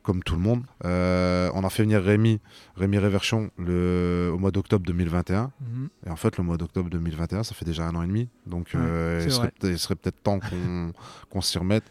[0.04, 0.64] comme tout le monde.
[0.86, 2.40] Euh, on a fait venir Rémi,
[2.76, 5.52] Rémi Réverchon le, au mois d'octobre 2021.
[5.60, 5.90] Mhm.
[6.08, 8.28] Et en fait, le mois d'octobre 2021, ça fait déjà un an et demi.
[8.46, 10.40] Donc, euh, il, serait, peut-être temps
[11.30, 11.84] qu'on s'y remette.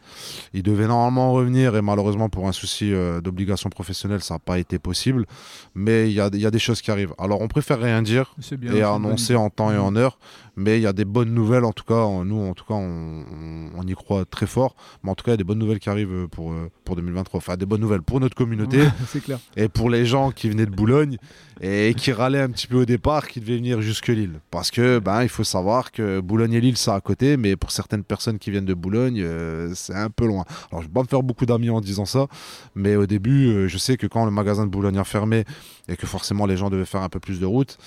[0.52, 4.58] Il devait normalement revenir et malheureusement, pour un souci euh, d'obligation professionnelle, ça n'a pas
[4.58, 5.26] été possible.
[5.74, 7.14] Mais il y a, y a, des choses qui arrivent.
[7.18, 8.34] Alors, on préfère rien dire
[8.72, 10.18] et annoncer en temps et en heure.
[10.58, 12.04] Mais il y a des bonnes nouvelles, en tout cas.
[12.24, 13.24] Nous, en tout cas, on,
[13.76, 14.74] on, y croit très fort.
[15.02, 16.52] Mais en tout cas, il y a des bonnes nouvelles qui arrivent pour,
[16.84, 17.38] pour 2023.
[17.38, 18.80] Enfin, des bonnes nouvelles pour notre communauté.
[19.24, 19.38] clair.
[19.56, 21.18] Et pour les gens qui venaient de Boulogne
[21.60, 24.40] et qui râlaient un petit peu au départ, qui devaient venir jusque Lille.
[24.50, 27.36] Parce que, ben, il faut savoir que Boulogne et Lille, c'est à côté.
[27.36, 30.44] Mais pour certaines personnes qui viennent de Boulogne, euh, c'est un peu loin.
[30.70, 32.26] Alors, je vais pas me faire beaucoup d'amis en disant ça.
[32.74, 35.44] Mais au début, euh, je sais que quand le magasin de Boulogne a fermé
[35.88, 37.78] et que forcément les gens devaient faire un peu plus de route,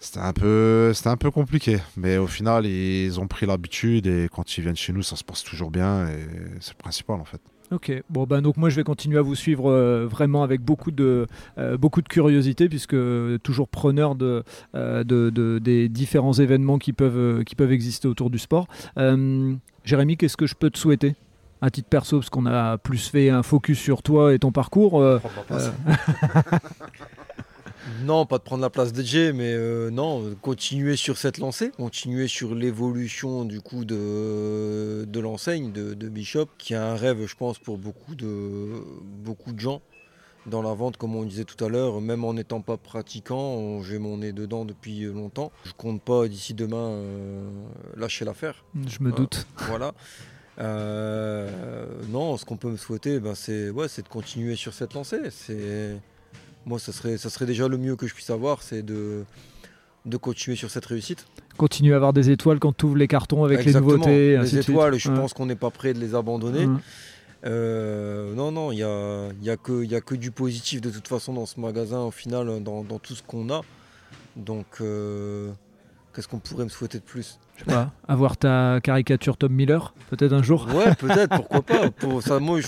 [0.00, 4.28] c'était un peu c'était un peu compliqué mais au final ils ont pris l'habitude et
[4.32, 6.26] quand ils viennent chez nous ça se passe toujours bien et
[6.60, 7.40] c'est le principal en fait
[7.72, 10.90] Ok, bon ben donc moi je vais continuer à vous suivre euh, vraiment avec beaucoup
[10.90, 12.96] de, euh, beaucoup de curiosité puisque
[13.44, 14.42] toujours preneur de,
[14.74, 18.66] euh, de, des différents événements qui peuvent, qui peuvent exister autour du sport.
[19.84, 21.14] Jérémy, qu'est-ce que je peux te souhaiter?
[21.62, 25.00] À titre perso parce qu'on a plus fait un focus sur toi et ton parcours.
[28.02, 32.28] Non, pas de prendre la place DJ, mais euh, non, continuer sur cette lancée, continuer
[32.28, 37.58] sur l'évolution du coup de, de l'enseigne de, Bishop, qui a un rêve, je pense,
[37.58, 38.82] pour beaucoup de,
[39.24, 39.82] beaucoup de gens.
[40.46, 43.98] dans la vente, comme on disait tout à l'heure, même en n'étant pas pratiquant, j'ai
[43.98, 45.52] mon nez dedans depuis longtemps.
[45.64, 47.50] Je compte pas d'ici demain euh,
[47.96, 48.64] lâcher l'affaire.
[48.86, 49.46] Je me doute.
[49.68, 49.92] voilà.
[50.58, 55.20] Euh, non, ce qu'on peut me souhaiter, ben, c'est ouais, de continuer sur cette lancée.
[56.66, 59.24] Moi, ça serait, ça serait déjà le mieux que je puisse avoir, c'est de,
[60.06, 61.26] de continuer sur cette réussite.
[61.56, 64.38] Continuer à avoir des étoiles quand tu ouvres les cartons avec les nouveautés.
[64.38, 66.68] Les étoiles, je pense qu'on n'est pas prêt de les abandonner.
[67.46, 70.90] Euh, non, non, il n'y a, y a, que, y a que du positif de
[70.90, 73.62] toute façon dans ce magasin, au final, dans, tout ce qu'on a.
[74.36, 75.50] Donc, euh,
[76.14, 77.38] qu'est-ce qu'on pourrait me souhaiter de plus?
[78.08, 81.90] Avoir ta caricature Tom Miller, peut-être un jour Ouais, peut-être, pourquoi pas.
[81.90, 82.60] Pour, ça, moi,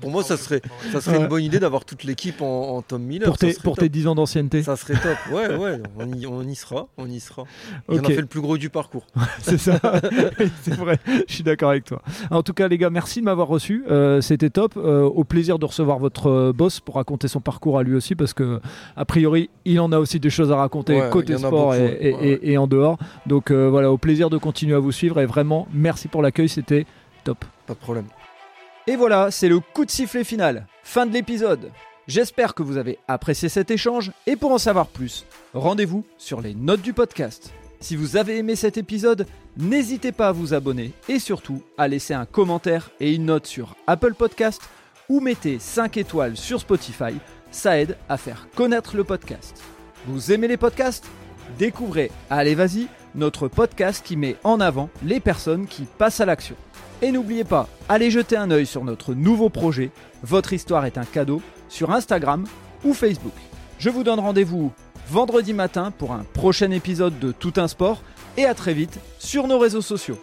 [0.00, 3.26] pour moi, ça serait, ça serait une bonne idée d'avoir toute l'équipe en, Tom Miller.
[3.26, 6.42] Pour tes, pour tes 10 ans d'ancienneté Ça serait top, ouais, ouais, on y, on
[6.42, 7.44] y sera, on y sera.
[7.88, 9.06] On a fait le plus gros du parcours.
[9.40, 9.80] c'est ça,
[10.62, 12.02] c'est vrai, je suis d'accord avec toi.
[12.30, 14.74] En tout cas, les gars, merci de m'avoir reçu, euh, c'était top.
[14.76, 18.14] Euh, au plaisir de recevoir votre euh, boss pour raconter son parcours à lui aussi,
[18.14, 18.60] parce que,
[18.96, 22.66] a priori, il en a aussi des choses à raconter côté sport et, et, en
[22.66, 22.98] dehors.
[23.26, 26.48] Donc voilà, au plaisir de de continuer à vous suivre et vraiment merci pour l'accueil,
[26.48, 26.86] c'était
[27.24, 27.44] top.
[27.66, 28.06] Pas de problème.
[28.86, 30.66] Et voilà, c'est le coup de sifflet final.
[30.82, 31.70] Fin de l'épisode.
[32.06, 35.24] J'espère que vous avez apprécié cet échange et pour en savoir plus,
[35.54, 37.52] rendez-vous sur les notes du podcast.
[37.80, 39.26] Si vous avez aimé cet épisode,
[39.56, 43.74] n'hésitez pas à vous abonner et surtout à laisser un commentaire et une note sur
[43.86, 44.60] Apple Podcast
[45.08, 47.14] ou mettez 5 étoiles sur Spotify,
[47.50, 49.62] ça aide à faire connaître le podcast.
[50.06, 51.06] Vous aimez les podcasts?
[51.58, 56.56] Découvrez Allez Vas-y notre podcast qui met en avant les personnes qui passent à l'action.
[57.02, 59.90] Et n'oubliez pas, allez jeter un œil sur notre nouveau projet,
[60.22, 62.44] Votre histoire est un cadeau, sur Instagram
[62.84, 63.34] ou Facebook.
[63.78, 64.72] Je vous donne rendez-vous
[65.08, 68.02] vendredi matin pour un prochain épisode de Tout un sport
[68.36, 70.18] et à très vite sur nos réseaux sociaux.